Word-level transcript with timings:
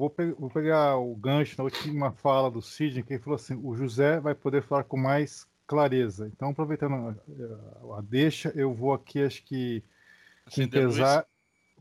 vou, 0.00 0.08
pe 0.08 0.32
vou, 0.32 0.48
pegar 0.48 0.96
o 0.96 1.14
gancho 1.14 1.56
na 1.58 1.64
última 1.64 2.10
fala 2.10 2.50
do 2.50 2.62
Sidney, 2.62 3.02
que 3.02 3.12
ele 3.12 3.22
falou 3.22 3.36
assim: 3.36 3.60
o 3.62 3.74
José 3.74 4.18
vai 4.18 4.34
poder 4.34 4.62
falar 4.62 4.84
com 4.84 4.96
mais 4.96 5.46
clareza. 5.66 6.26
Então, 6.34 6.50
aproveitando 6.50 6.94
a, 6.94 7.98
a 7.98 8.00
deixa, 8.00 8.50
eu 8.56 8.72
vou 8.72 8.94
aqui, 8.94 9.22
acho 9.22 9.44
que 9.44 9.84
com 10.54 10.66
pesar, 10.66 11.26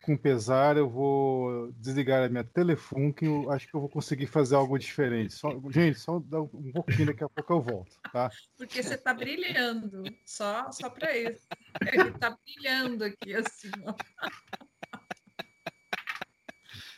com 0.03 0.17
pesar, 0.17 0.75
eu 0.75 0.89
vou 0.89 1.71
desligar 1.77 2.23
a 2.23 2.29
minha 2.29 2.43
telefone, 2.43 3.13
que 3.13 3.25
eu 3.25 3.49
acho 3.51 3.67
que 3.67 3.73
eu 3.73 3.79
vou 3.79 3.89
conseguir 3.89 4.27
fazer 4.27 4.55
algo 4.55 4.77
diferente. 4.77 5.33
Só, 5.33 5.49
gente, 5.69 5.97
só 5.97 6.19
dá 6.19 6.41
um 6.41 6.71
pouquinho, 6.73 7.07
daqui 7.07 7.23
a 7.23 7.29
pouco 7.29 7.53
eu 7.53 7.61
volto, 7.61 7.97
tá? 8.11 8.29
Porque 8.57 8.83
você 8.83 8.97
tá 8.97 9.13
brilhando, 9.13 10.03
só, 10.25 10.69
só 10.71 10.89
para 10.89 11.17
isso. 11.17 11.47
Ele 11.81 12.11
tá 12.11 12.37
brilhando 12.45 13.05
aqui, 13.05 13.33
assim, 13.33 13.71
ó. 13.85 13.95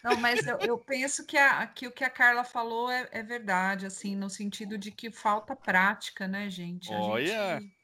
Não, 0.03 0.17
mas 0.17 0.45
eu, 0.47 0.57
eu 0.59 0.77
penso 0.77 1.25
que, 1.25 1.37
a, 1.37 1.65
que, 1.67 1.87
o 1.87 1.91
que 1.91 2.03
a 2.03 2.09
Carla 2.09 2.43
falou 2.43 2.89
é, 2.89 3.07
é, 3.11 3.21
verdade, 3.21 3.85
assim, 3.85 4.15
no 4.15 4.29
sentido 4.29 4.77
de 4.77 4.91
que 4.91 5.11
falta 5.11 5.55
prática, 5.55 6.27
né, 6.27 6.49
gente? 6.49 6.91
A 6.91 6.99
Olha! 6.99 7.59
Gente... 7.59 7.81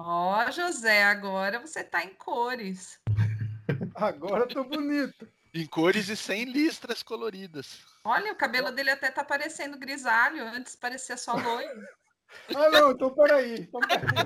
Ó, 0.00 0.46
oh, 0.46 0.50
José, 0.50 1.04
agora 1.04 1.58
você 1.58 1.82
tá 1.82 2.04
em 2.04 2.14
cores. 2.14 3.00
Agora 3.96 4.46
tô 4.46 4.62
bonito. 4.62 5.28
Em 5.52 5.66
cores 5.66 6.08
e 6.08 6.16
sem 6.16 6.44
listras 6.44 7.02
coloridas. 7.02 7.84
Olha, 8.04 8.32
o 8.32 8.36
cabelo 8.36 8.70
dele 8.70 8.90
até 8.90 9.10
tá 9.10 9.24
parecendo 9.24 9.76
grisalho, 9.76 10.44
antes 10.44 10.76
parecia 10.76 11.16
só 11.16 11.34
loiro. 11.34 11.88
ah, 12.54 12.70
não, 12.70 12.92
então 12.92 13.12
peraí. 13.12 13.60
Então, 13.62 13.80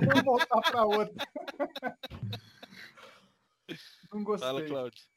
vamos 0.07 0.23
voltar 0.25 0.61
para 0.61 0.85
outra. 0.85 1.27
Não 4.13 4.23
gostei. 4.23 4.47
Fala, 4.47 4.67
Cláudio. 4.67 5.12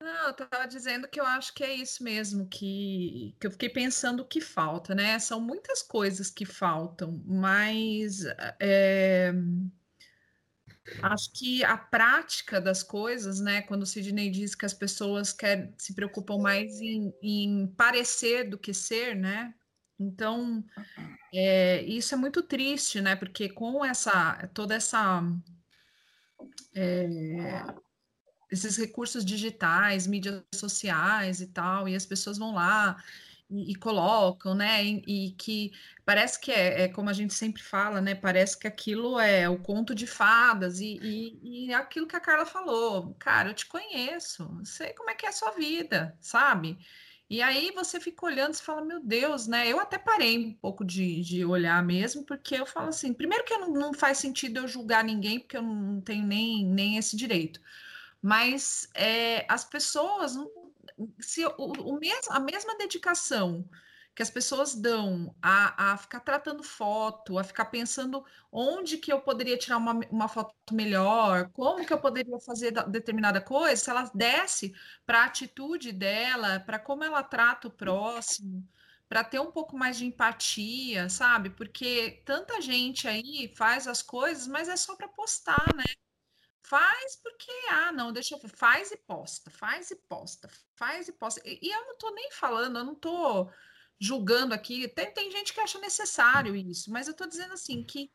Não, 0.00 0.26
eu 0.26 0.30
estava 0.30 0.66
dizendo 0.66 1.06
que 1.06 1.20
eu 1.20 1.26
acho 1.26 1.52
que 1.52 1.62
é 1.62 1.74
isso 1.74 2.02
mesmo, 2.02 2.48
que, 2.48 3.36
que 3.38 3.46
eu 3.46 3.50
fiquei 3.50 3.68
pensando 3.68 4.20
o 4.20 4.26
que 4.26 4.40
falta, 4.40 4.94
né? 4.94 5.18
São 5.18 5.38
muitas 5.38 5.82
coisas 5.82 6.30
que 6.30 6.46
faltam, 6.46 7.22
mas 7.26 8.24
é, 8.58 9.30
acho 11.02 11.30
que 11.34 11.62
a 11.62 11.76
prática 11.76 12.60
das 12.60 12.82
coisas, 12.82 13.40
né? 13.40 13.60
Quando 13.60 13.82
o 13.82 13.86
Sidney 13.86 14.30
diz 14.30 14.54
que 14.54 14.64
as 14.64 14.72
pessoas 14.72 15.34
quer, 15.34 15.74
se 15.76 15.94
preocupam 15.94 16.38
mais 16.38 16.80
em, 16.80 17.12
em 17.22 17.66
parecer 17.76 18.48
do 18.48 18.58
que 18.58 18.72
ser, 18.72 19.14
né? 19.14 19.54
Então, 19.98 20.64
é, 21.34 21.82
isso 21.82 22.14
é 22.14 22.16
muito 22.16 22.42
triste, 22.42 23.02
né? 23.02 23.16
Porque 23.16 23.50
com 23.50 23.84
essa 23.84 24.48
toda 24.54 24.74
essa 24.74 25.22
é, 26.74 27.06
esses 28.50 28.76
recursos 28.76 29.24
digitais, 29.24 30.06
mídias 30.06 30.42
sociais 30.54 31.40
e 31.40 31.46
tal, 31.46 31.88
e 31.88 31.94
as 31.94 32.04
pessoas 32.04 32.38
vão 32.38 32.54
lá 32.54 32.96
e, 33.50 33.72
e 33.72 33.74
colocam, 33.74 34.54
né? 34.54 34.84
E, 34.84 35.02
e, 35.06 35.30
que 35.32 35.72
parece 36.04 36.40
que 36.40 36.52
é, 36.52 36.82
é, 36.82 36.88
como 36.88 37.10
a 37.10 37.12
gente 37.12 37.34
sempre 37.34 37.62
fala, 37.62 38.00
né? 38.00 38.14
Parece 38.14 38.58
que 38.58 38.66
aquilo 38.66 39.18
é 39.18 39.48
o 39.48 39.58
conto 39.58 39.94
de 39.94 40.06
fadas 40.06 40.80
e, 40.80 40.98
e, 41.02 41.66
e 41.66 41.74
aquilo 41.74 42.06
que 42.06 42.16
a 42.16 42.20
Carla 42.20 42.46
falou, 42.46 43.14
cara, 43.18 43.50
eu 43.50 43.54
te 43.54 43.66
conheço, 43.66 44.60
sei 44.64 44.92
como 44.94 45.10
é 45.10 45.14
que 45.14 45.26
é 45.26 45.28
a 45.28 45.32
sua 45.32 45.50
vida, 45.52 46.16
sabe? 46.20 46.78
E 47.28 47.40
aí 47.42 47.70
você 47.72 48.00
fica 48.00 48.26
olhando 48.26 48.54
e 48.54 48.60
fala, 48.60 48.84
meu 48.84 49.00
Deus, 49.00 49.46
né? 49.46 49.68
Eu 49.68 49.78
até 49.78 49.96
parei 49.98 50.36
um 50.36 50.52
pouco 50.52 50.84
de, 50.84 51.20
de 51.22 51.44
olhar 51.44 51.80
mesmo, 51.84 52.24
porque 52.24 52.56
eu 52.56 52.66
falo 52.66 52.88
assim, 52.88 53.12
primeiro 53.12 53.44
que 53.44 53.56
não, 53.56 53.72
não 53.72 53.94
faz 53.94 54.18
sentido 54.18 54.58
eu 54.58 54.68
julgar 54.68 55.04
ninguém, 55.04 55.38
porque 55.38 55.56
eu 55.56 55.62
não 55.62 56.00
tenho 56.00 56.26
nem, 56.26 56.66
nem 56.66 56.96
esse 56.96 57.16
direito 57.16 57.60
mas 58.22 58.88
é, 58.94 59.46
as 59.48 59.64
pessoas, 59.64 60.36
se 61.20 61.44
o, 61.46 61.52
o 61.58 62.00
a 62.30 62.40
mesma 62.40 62.76
dedicação 62.76 63.68
que 64.14 64.22
as 64.22 64.30
pessoas 64.30 64.74
dão 64.74 65.34
a, 65.40 65.92
a 65.92 65.96
ficar 65.96 66.20
tratando 66.20 66.62
foto, 66.62 67.38
a 67.38 67.44
ficar 67.44 67.66
pensando 67.66 68.24
onde 68.52 68.98
que 68.98 69.12
eu 69.12 69.20
poderia 69.20 69.56
tirar 69.56 69.78
uma, 69.78 69.98
uma 70.10 70.28
foto 70.28 70.54
melhor, 70.72 71.48
como 71.52 71.86
que 71.86 71.92
eu 71.92 72.00
poderia 72.00 72.38
fazer 72.40 72.72
determinada 72.88 73.40
coisa, 73.40 73.76
se 73.76 73.88
ela 73.90 74.10
desse 74.14 74.74
para 75.06 75.20
a 75.22 75.24
atitude 75.24 75.92
dela, 75.92 76.60
para 76.60 76.78
como 76.78 77.04
ela 77.04 77.22
trata 77.22 77.68
o 77.68 77.70
próximo, 77.70 78.66
para 79.08 79.24
ter 79.24 79.40
um 79.40 79.50
pouco 79.50 79.76
mais 79.76 79.96
de 79.96 80.06
empatia, 80.06 81.08
sabe? 81.08 81.50
Porque 81.50 82.22
tanta 82.24 82.60
gente 82.60 83.08
aí 83.08 83.52
faz 83.56 83.86
as 83.88 84.02
coisas, 84.02 84.46
mas 84.46 84.68
é 84.68 84.76
só 84.76 84.96
para 84.96 85.08
postar, 85.08 85.74
né? 85.74 85.84
Faz 86.70 87.16
porque, 87.16 87.50
ah, 87.68 87.90
não, 87.90 88.12
deixa 88.12 88.36
eu 88.36 88.48
faz 88.48 88.92
e 88.92 88.96
posta, 88.96 89.50
faz 89.50 89.90
e 89.90 89.96
posta, 90.08 90.48
faz 90.76 91.08
e 91.08 91.12
posta. 91.12 91.42
E, 91.44 91.58
e 91.60 91.68
eu 91.68 91.84
não 91.84 91.98
tô 91.98 92.14
nem 92.14 92.30
falando, 92.30 92.78
eu 92.78 92.84
não 92.84 92.94
tô 92.94 93.50
julgando 93.98 94.54
aqui. 94.54 94.86
Tem, 94.86 95.12
tem 95.12 95.32
gente 95.32 95.52
que 95.52 95.58
acha 95.58 95.80
necessário 95.80 96.54
isso, 96.54 96.88
mas 96.92 97.08
eu 97.08 97.14
tô 97.14 97.26
dizendo 97.26 97.54
assim 97.54 97.82
que, 97.82 98.08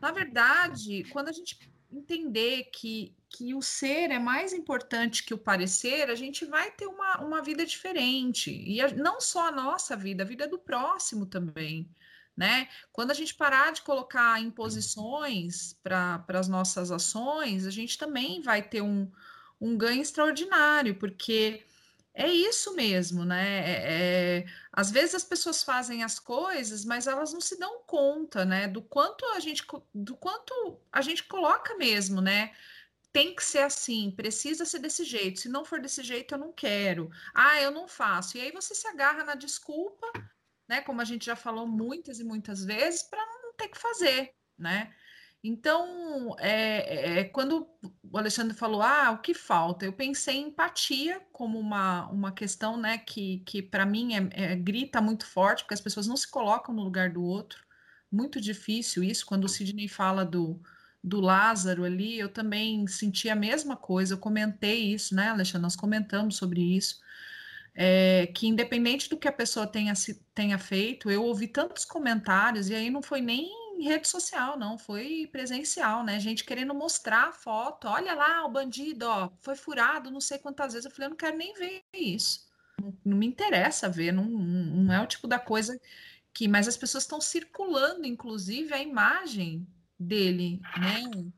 na 0.00 0.10
verdade, 0.10 1.04
quando 1.12 1.28
a 1.28 1.32
gente 1.32 1.70
entender 1.92 2.70
que, 2.72 3.14
que 3.28 3.54
o 3.54 3.60
ser 3.60 4.10
é 4.10 4.18
mais 4.18 4.54
importante 4.54 5.22
que 5.22 5.34
o 5.34 5.38
parecer, 5.38 6.08
a 6.08 6.14
gente 6.14 6.46
vai 6.46 6.70
ter 6.70 6.86
uma, 6.86 7.20
uma 7.20 7.42
vida 7.42 7.66
diferente. 7.66 8.50
E 8.50 8.80
a, 8.80 8.88
não 8.94 9.20
só 9.20 9.48
a 9.48 9.52
nossa 9.52 9.94
vida, 9.94 10.22
a 10.22 10.26
vida 10.26 10.48
do 10.48 10.58
próximo 10.58 11.26
também 11.26 11.94
né? 12.36 12.68
Quando 12.92 13.10
a 13.10 13.14
gente 13.14 13.34
parar 13.34 13.72
de 13.72 13.82
colocar 13.82 14.40
imposições 14.40 15.74
para 15.82 16.24
as 16.28 16.48
nossas 16.48 16.90
ações, 16.92 17.66
a 17.66 17.70
gente 17.70 17.96
também 17.96 18.42
vai 18.42 18.62
ter 18.62 18.82
um, 18.82 19.10
um 19.60 19.76
ganho 19.76 20.02
extraordinário, 20.02 20.96
porque 20.96 21.64
é 22.12 22.28
isso 22.28 22.74
mesmo, 22.74 23.24
né? 23.24 23.58
É, 23.60 24.40
é, 24.40 24.46
às 24.72 24.90
vezes 24.90 25.14
as 25.14 25.24
pessoas 25.24 25.62
fazem 25.62 26.02
as 26.02 26.18
coisas, 26.18 26.84
mas 26.84 27.06
elas 27.06 27.32
não 27.32 27.40
se 27.40 27.58
dão 27.58 27.82
conta, 27.86 28.44
né? 28.44 28.68
Do 28.68 28.82
quanto 28.82 29.24
a 29.26 29.40
gente, 29.40 29.62
do 29.94 30.16
quanto 30.16 30.80
a 30.92 31.02
gente 31.02 31.24
coloca 31.24 31.74
mesmo, 31.76 32.20
né? 32.20 32.54
Tem 33.12 33.34
que 33.34 33.44
ser 33.44 33.60
assim, 33.60 34.10
precisa 34.10 34.64
ser 34.66 34.78
desse 34.78 35.04
jeito. 35.04 35.40
Se 35.40 35.48
não 35.48 35.64
for 35.64 35.80
desse 35.80 36.02
jeito, 36.02 36.34
eu 36.34 36.38
não 36.38 36.52
quero. 36.52 37.10
Ah, 37.34 37.60
eu 37.62 37.70
não 37.70 37.88
faço. 37.88 38.36
E 38.36 38.40
aí 38.42 38.52
você 38.52 38.74
se 38.74 38.86
agarra 38.88 39.24
na 39.24 39.34
desculpa 39.34 40.06
né? 40.68 40.80
Como 40.80 41.00
a 41.00 41.04
gente 41.04 41.26
já 41.26 41.36
falou 41.36 41.66
muitas 41.66 42.18
e 42.20 42.24
muitas 42.24 42.64
vezes, 42.64 43.02
para 43.02 43.24
não 43.42 43.54
ter 43.54 43.68
que 43.68 43.78
fazer, 43.78 44.34
né? 44.58 44.92
Então, 45.48 46.34
é, 46.40 47.20
é, 47.20 47.24
quando 47.24 47.68
o 48.02 48.18
Alexandre 48.18 48.56
falou, 48.56 48.82
ah, 48.82 49.12
o 49.12 49.18
que 49.18 49.32
falta? 49.32 49.84
Eu 49.84 49.92
pensei 49.92 50.36
em 50.38 50.48
empatia 50.48 51.20
como 51.32 51.58
uma, 51.58 52.08
uma 52.08 52.32
questão, 52.32 52.76
né, 52.76 52.98
que, 52.98 53.40
que 53.46 53.62
para 53.62 53.86
mim 53.86 54.14
é, 54.14 54.28
é, 54.32 54.56
grita 54.56 55.00
muito 55.00 55.24
forte, 55.24 55.62
porque 55.62 55.74
as 55.74 55.80
pessoas 55.80 56.06
não 56.06 56.16
se 56.16 56.28
colocam 56.28 56.74
no 56.74 56.82
lugar 56.82 57.10
do 57.10 57.22
outro. 57.22 57.64
Muito 58.10 58.40
difícil 58.40 59.04
isso. 59.04 59.24
Quando 59.24 59.44
o 59.44 59.48
Sidney 59.48 59.86
fala 59.86 60.24
do, 60.24 60.60
do 61.02 61.20
Lázaro 61.20 61.84
ali, 61.84 62.18
eu 62.18 62.28
também 62.28 62.84
senti 62.88 63.28
a 63.30 63.36
mesma 63.36 63.76
coisa. 63.76 64.14
Eu 64.14 64.18
comentei 64.18 64.92
isso, 64.94 65.14
né, 65.14 65.28
Alexandre? 65.28 65.62
Nós 65.62 65.76
comentamos 65.76 66.36
sobre 66.36 66.60
isso 66.60 67.00
é, 67.76 68.26
que 68.34 68.46
independente 68.46 69.10
do 69.10 69.18
que 69.18 69.28
a 69.28 69.32
pessoa 69.32 69.66
tenha, 69.66 69.92
tenha 70.34 70.58
feito, 70.58 71.10
eu 71.10 71.22
ouvi 71.22 71.46
tantos 71.46 71.84
comentários, 71.84 72.70
e 72.70 72.74
aí 72.74 72.88
não 72.88 73.02
foi 73.02 73.20
nem 73.20 73.50
em 73.78 73.84
rede 73.84 74.08
social, 74.08 74.58
não, 74.58 74.78
foi 74.78 75.28
presencial, 75.30 76.02
né? 76.02 76.18
Gente 76.18 76.44
querendo 76.44 76.74
mostrar 76.74 77.28
a 77.28 77.32
foto, 77.32 77.86
olha 77.86 78.14
lá 78.14 78.46
o 78.46 78.50
bandido, 78.50 79.06
ó, 79.06 79.30
foi 79.42 79.54
furado 79.54 80.10
não 80.10 80.20
sei 80.20 80.38
quantas 80.38 80.72
vezes. 80.72 80.86
Eu 80.86 80.90
falei, 80.90 81.06
eu 81.06 81.10
não 81.10 81.16
quero 81.16 81.36
nem 81.36 81.52
ver 81.52 81.84
isso. 81.92 82.46
Não, 82.80 82.96
não 83.04 83.16
me 83.18 83.26
interessa 83.26 83.90
ver, 83.90 84.12
não, 84.12 84.24
não 84.24 84.94
é 84.94 85.02
o 85.02 85.06
tipo 85.06 85.28
da 85.28 85.38
coisa 85.38 85.78
que. 86.32 86.48
Mas 86.48 86.66
as 86.66 86.76
pessoas 86.76 87.04
estão 87.04 87.20
circulando, 87.20 88.06
inclusive, 88.06 88.72
a 88.72 88.82
imagem 88.82 89.66
dele, 89.98 90.60
né? 90.78 91.30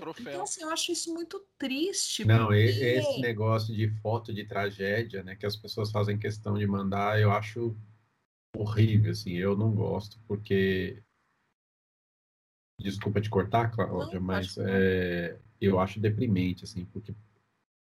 Troféu. 0.00 0.32
Então, 0.32 0.42
assim, 0.42 0.62
eu 0.62 0.70
acho 0.70 0.92
isso 0.92 1.12
muito 1.12 1.44
triste. 1.58 2.24
Não, 2.24 2.46
porque... 2.46 2.60
esse 2.60 3.20
negócio 3.20 3.74
de 3.74 3.88
foto 4.00 4.32
de 4.32 4.44
tragédia, 4.44 5.22
né, 5.22 5.36
que 5.36 5.46
as 5.46 5.56
pessoas 5.56 5.90
fazem 5.90 6.18
questão 6.18 6.58
de 6.58 6.66
mandar, 6.66 7.20
eu 7.20 7.30
acho 7.30 7.76
horrível, 8.56 9.12
assim, 9.12 9.32
eu 9.32 9.56
não 9.56 9.72
gosto, 9.72 10.18
porque. 10.26 11.02
Desculpa 12.80 13.20
te 13.20 13.28
cortar, 13.28 13.70
Cláudia, 13.70 14.18
não, 14.18 14.26
mas 14.26 14.56
é, 14.56 15.38
eu 15.60 15.78
acho 15.78 16.00
deprimente, 16.00 16.64
assim, 16.64 16.86
porque 16.86 17.14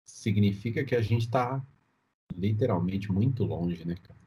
significa 0.05 0.85
que 0.85 0.95
a 0.95 1.01
gente 1.01 1.23
está 1.23 1.65
literalmente 2.37 3.11
muito 3.11 3.43
longe, 3.45 3.87
né, 3.87 3.97
cara? 4.03 4.21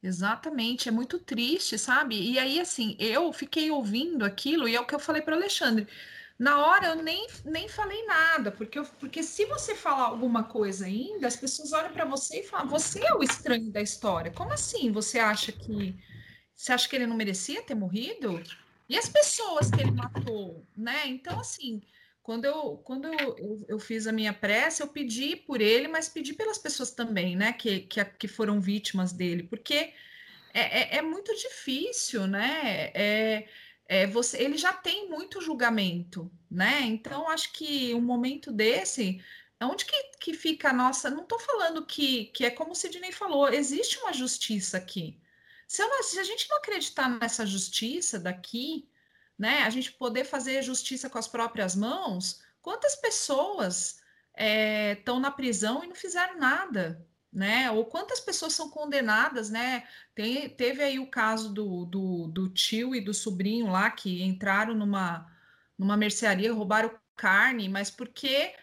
Exatamente, 0.00 0.88
é 0.88 0.92
muito 0.92 1.18
triste, 1.18 1.76
sabe? 1.76 2.14
E 2.14 2.38
aí, 2.38 2.60
assim, 2.60 2.96
eu 3.00 3.32
fiquei 3.32 3.70
ouvindo 3.70 4.24
aquilo, 4.24 4.68
e 4.68 4.76
é 4.76 4.80
o 4.80 4.86
que 4.86 4.94
eu 4.94 5.00
falei 5.00 5.20
para 5.20 5.34
o 5.34 5.36
Alexandre 5.36 5.88
na 6.38 6.64
hora 6.64 6.86
eu 6.88 7.02
nem, 7.02 7.26
nem 7.44 7.68
falei 7.68 8.04
nada, 8.06 8.52
porque, 8.52 8.78
eu, 8.78 8.84
porque 9.00 9.22
se 9.22 9.44
você 9.46 9.74
falar 9.74 10.04
alguma 10.04 10.44
coisa 10.44 10.86
ainda, 10.86 11.26
as 11.26 11.36
pessoas 11.36 11.72
olham 11.72 11.92
para 11.92 12.04
você 12.04 12.40
e 12.40 12.46
falam: 12.46 12.68
você 12.68 13.04
é 13.04 13.12
o 13.12 13.22
estranho 13.22 13.70
da 13.72 13.82
história. 13.82 14.30
Como 14.30 14.52
assim? 14.52 14.92
Você 14.92 15.18
acha 15.18 15.50
que 15.50 15.96
você 16.54 16.72
acha 16.72 16.88
que 16.88 16.96
ele 16.96 17.06
não 17.06 17.16
merecia 17.16 17.62
ter 17.62 17.74
morrido? 17.74 18.42
E 18.88 18.96
as 18.96 19.08
pessoas 19.08 19.70
que 19.70 19.80
ele 19.80 19.90
matou, 19.90 20.64
né? 20.76 21.06
Então, 21.06 21.38
assim, 21.40 21.82
quando 22.22 22.44
eu, 22.44 22.78
quando 22.84 23.06
eu, 23.06 23.64
eu, 23.68 23.78
fiz 23.78 24.06
a 24.06 24.12
minha 24.12 24.32
prece, 24.32 24.82
eu 24.82 24.88
pedi 24.88 25.34
por 25.34 25.60
ele, 25.60 25.88
mas 25.88 26.08
pedi 26.08 26.32
pelas 26.34 26.58
pessoas 26.58 26.90
também, 26.90 27.36
né, 27.36 27.52
que, 27.52 27.80
que, 27.80 28.04
que 28.04 28.28
foram 28.28 28.60
vítimas 28.60 29.12
dele, 29.12 29.44
porque 29.44 29.92
é, 30.54 30.96
é, 30.96 30.96
é 30.96 31.02
muito 31.02 31.34
difícil, 31.34 32.26
né? 32.26 32.90
É, 32.94 33.48
é, 33.88 34.06
você, 34.06 34.36
ele 34.42 34.58
já 34.58 34.72
tem 34.72 35.08
muito 35.08 35.40
julgamento, 35.40 36.30
né? 36.50 36.82
Então, 36.82 37.28
acho 37.30 37.52
que 37.52 37.94
um 37.94 38.02
momento 38.02 38.52
desse, 38.52 39.24
onde 39.62 39.86
que, 39.86 40.02
que 40.20 40.34
fica 40.34 40.68
a 40.70 40.72
nossa. 40.74 41.10
Não 41.10 41.22
estou 41.22 41.40
falando 41.40 41.86
que, 41.86 42.26
que 42.26 42.44
é 42.44 42.50
como 42.50 42.72
o 42.72 42.74
Sidney 42.74 43.12
falou, 43.12 43.48
existe 43.48 43.98
uma 43.98 44.12
justiça 44.12 44.76
aqui. 44.76 45.18
Se, 45.66 45.82
eu, 45.82 46.02
se 46.02 46.18
a 46.18 46.24
gente 46.24 46.48
não 46.50 46.58
acreditar 46.58 47.08
nessa 47.08 47.46
justiça 47.46 48.18
daqui, 48.18 48.88
né? 49.38 49.62
A 49.62 49.70
gente 49.70 49.92
poder 49.92 50.24
fazer 50.24 50.62
justiça 50.62 51.08
com 51.08 51.18
as 51.18 51.28
próprias 51.28 51.74
mãos, 51.74 52.42
quantas 52.60 52.94
pessoas 52.96 54.02
estão 54.90 55.16
é, 55.16 55.20
na 55.20 55.30
prisão 55.30 55.82
e 55.82 55.86
não 55.86 55.94
fizeram 55.94 56.38
nada, 56.38 57.06
né? 57.32 57.70
Ou 57.70 57.84
quantas 57.84 58.20
pessoas 58.20 58.54
são 58.54 58.70
condenadas, 58.70 59.50
né? 59.50 59.86
Tem, 60.14 60.48
teve 60.48 60.82
aí 60.82 60.98
o 60.98 61.10
caso 61.10 61.52
do, 61.52 61.84
do, 61.84 62.28
do, 62.28 62.48
tio 62.48 62.94
e 62.94 63.00
do 63.00 63.12
sobrinho 63.12 63.68
lá 63.68 63.90
que 63.90 64.22
entraram 64.22 64.74
numa, 64.74 65.30
numa 65.76 65.96
mercearia, 65.96 66.52
roubaram 66.52 66.90
carne, 67.16 67.68
mas 67.68 67.90
porque 67.90 68.54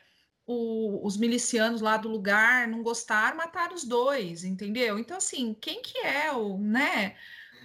o, 0.45 1.05
os 1.05 1.17
milicianos 1.17 1.81
lá 1.81 1.97
do 1.97 2.09
lugar 2.09 2.67
não 2.67 2.83
gostaram, 2.83 3.37
mataram 3.37 3.75
os 3.75 3.83
dois, 3.83 4.43
entendeu? 4.43 4.97
Então, 4.97 5.17
assim, 5.17 5.53
quem 5.53 5.81
que 5.81 5.99
é 5.99 6.31
o, 6.31 6.57
né? 6.57 7.15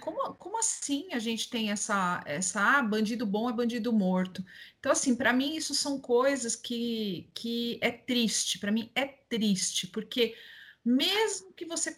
Como, 0.01 0.33
como 0.33 0.57
assim 0.57 1.09
a 1.13 1.19
gente 1.19 1.49
tem 1.49 1.69
essa, 1.71 2.23
essa, 2.25 2.79
ah, 2.79 2.81
bandido 2.81 3.25
bom 3.25 3.49
é 3.49 3.53
bandido 3.53 3.93
morto? 3.93 4.43
Então, 4.79 4.91
assim, 4.91 5.15
para 5.15 5.31
mim 5.31 5.55
isso 5.55 5.75
são 5.75 5.99
coisas 5.99 6.55
que, 6.55 7.29
que 7.35 7.79
é 7.81 7.91
triste, 7.91 8.57
para 8.57 8.71
mim 8.71 8.91
é 8.95 9.05
triste, 9.05 9.87
porque 9.87 10.35
mesmo 10.83 11.53
que 11.53 11.65
você 11.65 11.93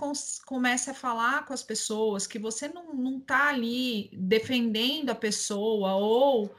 comece 0.46 0.90
a 0.90 0.94
falar 0.94 1.46
com 1.46 1.54
as 1.54 1.64
pessoas, 1.64 2.28
que 2.28 2.38
você 2.38 2.68
não 2.68 3.18
está 3.18 3.48
ali 3.48 4.10
defendendo 4.14 5.10
a 5.10 5.16
pessoa 5.16 5.96
ou 5.96 6.54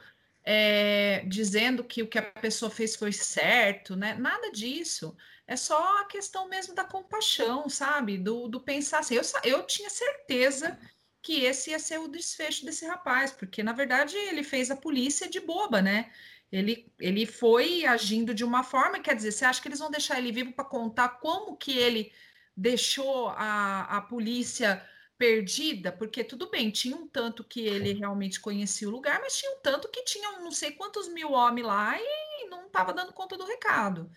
é, 0.44 1.25
dizendo 1.26 1.85
que 1.85 2.03
o 2.03 2.09
que 2.09 2.19
a 2.19 2.23
pessoa 2.23 2.71
fez 2.71 2.97
foi 2.97 3.12
certo, 3.12 3.94
né? 3.97 4.15
Nada 4.15 4.50
disso. 4.50 5.17
É 5.47 5.56
só 5.56 6.00
a 6.00 6.06
questão 6.06 6.49
mesmo 6.49 6.75
da 6.75 6.85
compaixão, 6.85 7.69
sabe? 7.69 8.17
Do, 8.17 8.49
do 8.49 8.61
pensar 8.61 9.00
assim. 9.00 9.15
Eu, 9.15 9.23
eu 9.43 9.67
tinha 9.67 9.91
certeza 9.91 10.79
que 11.25 11.43
esse 11.43 11.71
ia 11.71 11.79
ser 11.79 11.99
o 11.99 12.06
desfecho 12.06 12.67
desse 12.67 12.87
rapaz, 12.87 13.32
porque 13.32 13.62
na 13.62 13.73
verdade 13.73 14.15
ele 14.15 14.44
fez 14.44 14.71
a 14.71 14.76
polícia 14.76 15.29
de 15.29 15.41
boba, 15.41 15.81
né? 15.81 16.12
Ele, 16.53 16.93
ele 17.00 17.25
foi 17.25 17.87
agindo 17.87 18.35
de 18.35 18.44
uma 18.44 18.62
forma, 18.62 19.00
quer 19.00 19.17
dizer, 19.17 19.32
você 19.32 19.47
acha 19.47 19.61
que 19.61 19.67
eles 19.67 19.79
vão 19.79 19.91
deixar 19.91 20.19
ele 20.19 20.31
vivo 20.31 20.53
para 20.53 20.67
contar 20.67 21.09
como 21.21 21.56
que 21.56 21.76
ele 21.79 22.12
deixou 22.55 23.31
a, 23.31 23.97
a 23.97 24.00
polícia 24.03 24.87
perdida? 25.17 25.91
Porque 25.91 26.23
tudo 26.23 26.50
bem, 26.50 26.71
tinha 26.71 26.94
um 26.94 27.09
tanto 27.09 27.43
que 27.43 27.61
ele 27.61 27.94
realmente 27.94 28.38
conhecia 28.38 28.87
o 28.87 28.93
lugar, 28.93 29.19
mas 29.21 29.38
tinha 29.38 29.50
um 29.50 29.61
tanto 29.62 29.88
que 29.88 30.05
tinha 30.05 30.38
não 30.41 30.53
sei 30.53 30.73
quantos 30.73 31.09
mil 31.09 31.32
homens 31.32 31.67
lá 31.67 31.97
e 31.99 32.49
não 32.50 32.67
estava 32.67 32.93
dando 32.93 33.15
conta 33.15 33.38
do 33.38 33.47
recado. 33.47 34.11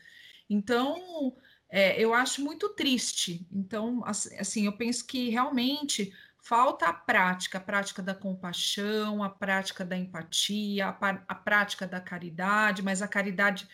Então, 0.49 1.35
é, 1.69 1.99
eu 2.01 2.13
acho 2.13 2.43
muito 2.43 2.69
triste. 2.69 3.47
Então, 3.51 4.03
assim, 4.05 4.65
eu 4.65 4.73
penso 4.73 5.07
que 5.07 5.29
realmente 5.29 6.13
falta 6.47 6.87
a 6.87 6.93
prática, 6.93 7.57
a 7.57 7.61
prática 7.61 8.01
da 8.01 8.15
compaixão, 8.15 9.21
a 9.21 9.29
prática 9.29 9.83
da 9.83 9.97
empatia, 9.97 10.87
a, 10.87 11.09
a 11.27 11.35
prática 11.35 11.85
da 11.85 11.99
caridade, 11.99 12.81
mas 12.81 13.01
a 13.01 13.07
caridade 13.07 13.67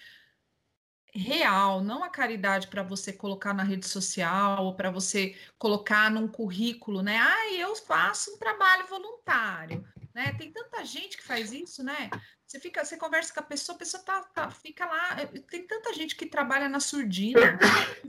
real, 1.13 1.83
não 1.83 2.03
a 2.03 2.09
caridade 2.09 2.67
para 2.67 2.81
você 2.81 3.13
colocar 3.13 3.53
na 3.53 3.61
rede 3.61 3.87
social 3.87 4.65
ou 4.65 4.75
para 4.75 4.89
você 4.89 5.37
colocar 5.59 6.09
num 6.09 6.27
currículo, 6.27 7.03
né? 7.03 7.19
Ah, 7.19 7.53
eu 7.53 7.75
faço 7.75 8.33
um 8.33 8.39
trabalho 8.39 8.87
voluntário, 8.87 9.85
né? 10.13 10.33
Tem 10.37 10.51
tanta 10.51 10.85
gente 10.85 11.17
que 11.17 11.23
faz 11.23 11.51
isso, 11.51 11.83
né? 11.83 12.09
Você 12.45 12.59
fica, 12.59 12.85
você 12.85 12.95
conversa 12.97 13.33
com 13.33 13.39
a 13.39 13.43
pessoa, 13.43 13.75
a 13.75 13.79
pessoa 13.79 14.03
tá, 14.03 14.21
tá, 14.21 14.51
fica 14.51 14.85
lá. 14.85 15.21
Eh, 15.21 15.39
tem 15.49 15.65
tanta 15.65 15.91
gente 15.91 16.15
que 16.15 16.25
trabalha 16.25 16.69
na 16.69 16.79
surdina, 16.79 17.57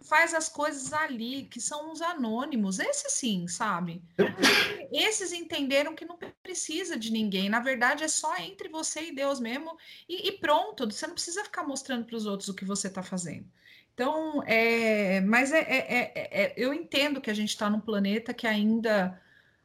faz 0.05 0.35
as 0.35 0.51
coisas 0.51 0.93
ali, 0.93 1.45
que 1.45 1.61
são 1.61 1.91
os 1.91 2.03
anônimos. 2.03 2.79
Esse 2.79 3.09
sim, 3.09 3.49
sabe? 3.49 4.03
Esses 4.93 5.33
entenderam 5.33 5.95
que 5.95 6.05
não 6.05 6.19
precisa 6.43 6.99
de 6.99 7.11
ninguém. 7.11 7.49
Na 7.49 7.61
verdade, 7.61 8.05
é 8.05 8.09
só 8.09 8.37
entre 8.37 8.69
você 8.69 9.05
e 9.09 9.15
Deus 9.15 9.41
mesmo. 9.41 9.79
E, 10.07 10.29
e 10.29 10.33
pronto, 10.33 10.85
você 10.85 11.07
não 11.07 11.15
precisa 11.15 11.45
ficar 11.45 11.63
mostrando 11.65 12.05
para 12.05 12.17
os 12.17 12.27
outros 12.27 12.51
o 12.51 12.55
que 12.55 12.67
você 12.67 12.89
está 12.89 13.03
fazendo. 13.03 13.49
Então, 13.95 14.43
é, 14.45 15.23
mas 15.23 15.53
é, 15.53 15.61
é, 15.61 16.13
é 16.15 16.55
eu 16.57 16.75
entendo 16.75 17.21
que 17.21 17.31
a 17.31 17.35
gente 17.35 17.51
está 17.51 17.71
num 17.71 17.81
planeta 17.81 18.35
que 18.35 18.47
ainda 18.47 19.19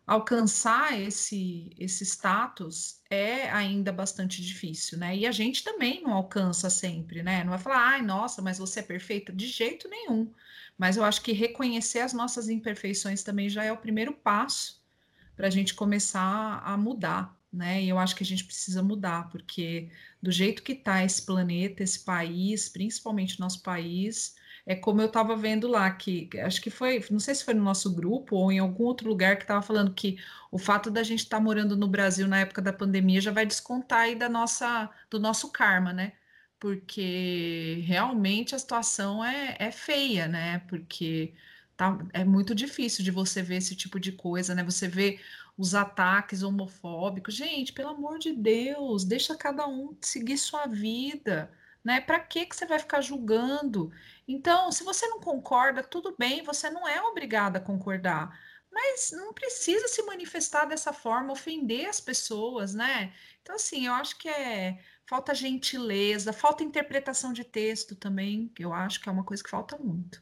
alcançar 0.10 1.00
esse, 1.00 1.70
esse 1.78 2.04
status 2.04 3.00
é 3.12 3.48
ainda 3.52 3.92
bastante 3.92 4.42
difícil, 4.42 4.98
né? 4.98 5.16
E 5.16 5.28
a 5.28 5.32
gente 5.32 5.64
também 5.64 6.02
não 6.02 6.14
alcança 6.14 6.68
sempre, 6.68 7.22
né? 7.22 7.44
Não 7.44 7.52
vai 7.52 7.60
falar, 7.60 7.90
ai, 7.90 8.02
nossa, 8.02 8.42
mas 8.42 8.58
você 8.58 8.80
é 8.80 8.84
perfeita, 8.84 9.32
de 9.32 9.46
jeito 9.46 9.88
nenhum. 9.88 10.34
Mas 10.76 10.98
eu 10.98 11.04
acho 11.04 11.22
que 11.22 11.32
reconhecer 11.32 12.00
as 12.00 12.12
nossas 12.12 12.50
imperfeições 12.50 13.22
também 13.22 13.50
já 13.50 13.64
é 13.64 13.72
o 13.72 13.78
primeiro 13.78 14.12
passo 14.12 14.84
para 15.36 15.46
a 15.46 15.52
gente 15.52 15.76
começar 15.76 16.60
a 16.66 16.76
mudar, 16.76 17.40
né? 17.54 17.80
E 17.84 17.88
eu 17.88 18.00
acho 18.00 18.16
que 18.16 18.24
a 18.24 18.26
gente 18.26 18.46
precisa 18.46 18.82
mudar, 18.82 19.30
porque 19.30 19.92
do 20.20 20.32
jeito 20.32 20.64
que 20.64 20.72
está 20.72 21.06
esse 21.06 21.22
planeta, 21.22 21.84
esse 21.84 22.00
país, 22.00 22.68
principalmente 22.68 23.40
nosso 23.40 23.62
país, 23.62 24.36
é 24.70 24.76
como 24.76 25.02
eu 25.02 25.08
estava 25.08 25.36
vendo 25.36 25.68
lá, 25.68 25.90
que 25.90 26.30
acho 26.42 26.62
que 26.62 26.70
foi, 26.70 27.04
não 27.10 27.20
sei 27.20 27.34
se 27.34 27.44
foi 27.44 27.56
no 27.56 27.64
nosso 27.64 27.92
grupo 27.96 28.36
ou 28.36 28.52
em 28.52 28.60
algum 28.60 28.84
outro 28.84 29.10
lugar 29.10 29.36
que 29.38 29.44
estava 29.44 29.64
falando 29.64 29.96
que 29.96 30.20
o 30.52 30.60
fato 30.60 30.92
da 30.92 31.02
gente 31.02 31.22
estar 31.22 31.38
tá 31.38 31.44
morando 31.44 31.76
no 31.76 31.88
Brasil 31.88 32.28
na 32.28 32.42
época 32.42 32.62
da 32.62 32.72
pandemia 32.72 33.20
já 33.20 33.32
vai 33.32 33.48
descontar 33.48 34.02
aí 34.02 34.16
da 34.16 34.30
nossa, 34.30 34.88
do 35.10 35.20
nosso 35.20 35.52
karma, 35.52 35.92
né? 35.92 36.14
Porque 36.60 37.82
realmente 37.88 38.54
a 38.54 38.60
situação 38.60 39.26
é, 39.26 39.56
é 39.60 39.72
feia, 39.72 40.28
né? 40.28 40.60
Porque 40.70 41.34
tá, 41.76 41.98
é 42.14 42.24
muito 42.24 42.54
difícil 42.54 43.04
de 43.04 43.10
você 43.10 43.42
ver 43.42 43.58
esse 43.58 43.76
tipo 43.76 44.00
de 44.00 44.12
coisa, 44.12 44.54
né? 44.54 44.64
Você 44.64 44.88
vê 44.88 45.20
os 45.58 45.74
ataques 45.74 46.44
homofóbicos. 46.44 47.34
Gente, 47.34 47.74
pelo 47.74 47.90
amor 47.90 48.20
de 48.20 48.34
Deus, 48.34 49.04
deixa 49.04 49.36
cada 49.36 49.68
um 49.68 49.98
seguir 50.00 50.38
sua 50.38 50.68
vida 50.68 51.52
né? 51.84 52.02
Para 52.02 52.20
que 52.20 52.46
que 52.46 52.56
você 52.56 52.66
vai 52.66 52.80
ficar 52.80 53.02
julgando? 53.02 53.92
Então, 54.28 54.72
se 54.72 54.84
você 54.84 55.08
não 55.08 55.20
concorda, 55.20 55.84
tudo 55.84 56.16
bem, 56.18 56.44
você 56.44 56.70
não 56.70 56.88
é 56.88 57.02
obrigada 57.02 57.60
a 57.60 57.62
concordar, 57.62 58.38
mas 58.72 59.12
não 59.12 59.34
precisa 59.34 59.88
se 59.88 60.04
manifestar 60.04 60.66
dessa 60.66 60.94
forma, 60.94 61.34
ofender 61.34 61.88
as 61.88 62.00
pessoas, 62.00 62.74
né? 62.74 63.14
Então, 63.42 63.56
assim, 63.56 63.88
eu 63.88 63.94
acho 63.94 64.18
que 64.18 64.30
é 64.30 64.80
falta 65.08 65.34
gentileza, 65.34 66.32
falta 66.32 66.64
interpretação 66.64 67.34
de 67.34 67.44
texto 67.44 67.96
também, 67.96 68.48
que 68.50 68.64
eu 68.64 68.72
acho 68.72 69.02
que 69.02 69.10
é 69.10 69.12
uma 69.12 69.24
coisa 69.24 69.44
que 69.44 69.50
falta 69.50 69.78
muito. 69.78 70.22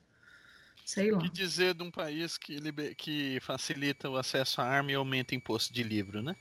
Sei 0.86 1.12
lá. 1.12 1.18
O 1.18 1.22
que 1.22 1.30
dizer 1.30 1.74
de 1.74 1.84
um 1.84 1.92
país 1.92 2.38
que, 2.38 2.56
liber... 2.56 2.96
que 2.96 3.40
facilita 3.42 4.10
o 4.10 4.16
acesso 4.16 4.62
à 4.62 4.66
arma 4.66 4.94
e 4.94 4.96
aumenta 4.96 5.34
o 5.34 5.38
imposto 5.38 5.74
de 5.74 5.84
livro, 5.84 6.22
né? 6.22 6.34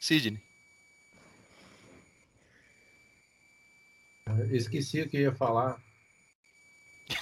Sidney. 0.00 0.42
Esqueci 4.50 5.02
o 5.02 5.08
que 5.08 5.20
ia 5.20 5.34
falar. 5.34 5.80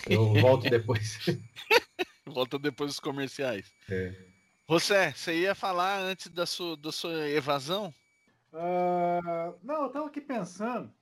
Eu 0.08 0.32
volto 0.34 0.68
depois. 0.68 1.18
Volta 2.26 2.58
depois 2.58 2.90
dos 2.90 3.00
comerciais. 3.00 3.70
É. 3.88 4.14
José, 4.68 5.12
você 5.12 5.40
ia 5.40 5.54
falar 5.54 5.99
antes 6.00 6.28
da 6.28 6.46
sua, 6.46 6.75
da 6.75 6.90
sua 6.90 7.28
evasão? 7.28 7.94
Uh, 8.50 9.58
não, 9.62 9.82
eu 9.82 9.87
estava 9.88 10.06
aqui 10.06 10.23
pensando 10.23 10.92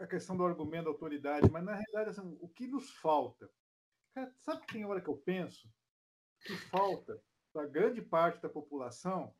a 0.00 0.06
questão 0.06 0.36
do 0.36 0.44
argumento 0.44 0.84
da 0.84 0.90
autoridade, 0.90 1.50
mas 1.50 1.62
na 1.62 1.74
realidade, 1.74 2.10
assim, 2.10 2.36
o 2.40 2.48
que 2.48 2.66
nos 2.66 2.90
falta? 2.90 3.48
Cara, 4.12 4.32
sabe 4.38 4.66
que 4.66 4.72
tem 4.72 4.84
hora 4.84 5.00
que 5.00 5.08
eu 5.08 5.16
penso 5.16 5.68
que 6.40 6.56
falta 6.56 7.20
para 7.52 7.66
grande 7.66 8.02
parte 8.02 8.42
da 8.42 8.48
população 8.48 9.34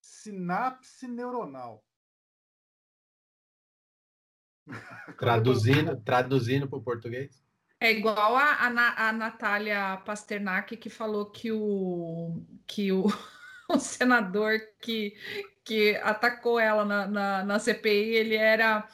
sinapse 0.00 1.08
neuronal. 1.08 1.84
Traduzindo, 5.18 5.96
traduzindo 6.04 6.68
para 6.68 6.78
o 6.78 6.82
português? 6.82 7.42
É 7.80 7.92
igual 7.92 8.36
a, 8.36 8.54
a, 8.54 9.08
a 9.08 9.12
Natália 9.12 9.96
Pasternak 10.04 10.76
que 10.76 10.90
falou 10.90 11.26
que 11.26 11.52
o, 11.52 12.42
que 12.66 12.90
o, 12.90 13.06
o 13.70 13.78
senador 13.78 14.60
que, 14.80 15.14
que 15.64 15.96
atacou 15.96 16.58
ela 16.58 16.84
na, 16.84 17.06
na, 17.06 17.44
na 17.44 17.58
CPI, 17.58 18.14
ele 18.14 18.34
era 18.34 18.88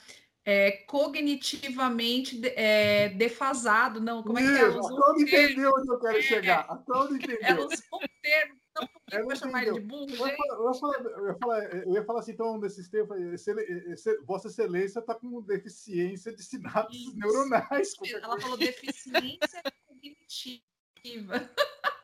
é, 0.45 0.73
cognitivamente 0.87 2.41
é, 2.55 3.09
defasado, 3.09 4.01
não, 4.01 4.23
como 4.23 4.39
é 4.39 4.43
que 4.43 4.49
é? 4.49 4.61
Ela 4.61 4.77
não 4.77 5.19
entendeu 5.19 5.73
onde 5.75 5.91
eu 5.91 5.99
quero 5.99 6.19
é, 6.19 6.23
chegar. 6.23 6.67
A 6.69 7.05
entendeu. 7.11 7.39
Ela 7.41 7.65
usou 7.65 7.99
um 8.03 8.07
termo 8.23 8.64
Então, 8.77 8.89
por 8.89 9.03
que 9.05 9.23
vai 9.23 9.37
chamar 9.37 9.63
ele 9.63 9.81
de 9.81 9.87
burro, 9.87 10.11
eu 10.11 10.27
ia, 10.27 10.37
falar, 10.75 11.01
eu, 11.01 11.27
ia 11.29 11.35
falar, 11.35 11.65
eu 11.75 11.95
ia 11.95 12.05
falar 12.05 12.21
assim, 12.21 12.33
então, 12.33 12.59
nesses 12.59 12.89
tempos, 12.89 13.17
Vossa 14.25 14.49
Excelência 14.49 14.99
está 14.99 15.15
com 15.15 15.41
deficiência 15.43 16.35
de 16.35 16.43
sinapses 16.43 17.01
Isso. 17.01 17.17
neuronais. 17.17 17.95
Ela 18.13 18.41
falou 18.41 18.57
deficiência 18.57 19.63
cognitiva. 19.87 21.51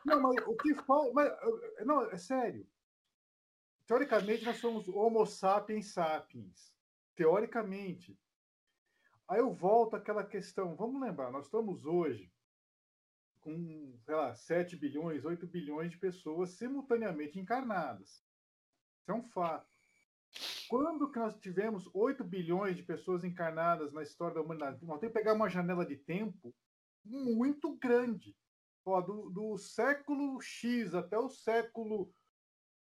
Não, 0.05 0.21
mas 0.21 0.47
o 0.47 0.55
que 0.55 0.73
falta. 0.75 1.11
Mas, 1.13 1.85
não, 1.85 2.09
é 2.09 2.17
sério. 2.17 2.65
Teoricamente, 3.85 4.45
nós 4.45 4.57
somos 4.57 4.87
Homo 4.87 5.25
sapiens 5.25 5.87
sapiens. 5.87 6.73
Teoricamente. 7.15 8.17
Aí 9.27 9.39
eu 9.39 9.53
volto 9.53 9.97
àquela 9.97 10.23
questão. 10.23 10.73
Vamos 10.75 11.01
lembrar, 11.01 11.31
nós 11.31 11.45
estamos 11.45 11.85
hoje 11.85 12.31
com, 13.41 13.97
sei 14.05 14.15
lá, 14.15 14.33
7 14.33 14.75
bilhões, 14.75 15.25
8 15.25 15.45
bilhões 15.47 15.91
de 15.91 15.97
pessoas 15.97 16.51
simultaneamente 16.51 17.39
encarnadas. 17.39 18.23
Isso 19.01 19.11
é 19.11 19.13
um 19.13 19.23
fato. 19.23 19.69
Quando 20.69 21.11
que 21.11 21.19
nós 21.19 21.37
tivemos 21.39 21.89
8 21.93 22.23
bilhões 22.23 22.77
de 22.77 22.83
pessoas 22.83 23.23
encarnadas 23.23 23.91
na 23.91 24.03
história 24.03 24.35
da 24.35 24.41
humanidade? 24.41 24.85
Nós 24.85 24.99
temos 24.99 25.13
que 25.13 25.19
pegar 25.19 25.33
uma 25.33 25.49
janela 25.49 25.85
de 25.85 25.97
tempo 25.97 26.55
muito 27.03 27.75
grande. 27.77 28.37
Ó, 28.85 29.01
do, 29.01 29.29
do 29.29 29.57
século 29.57 30.39
X 30.39 30.95
até 30.95 31.17
o 31.17 31.29
século 31.29 32.13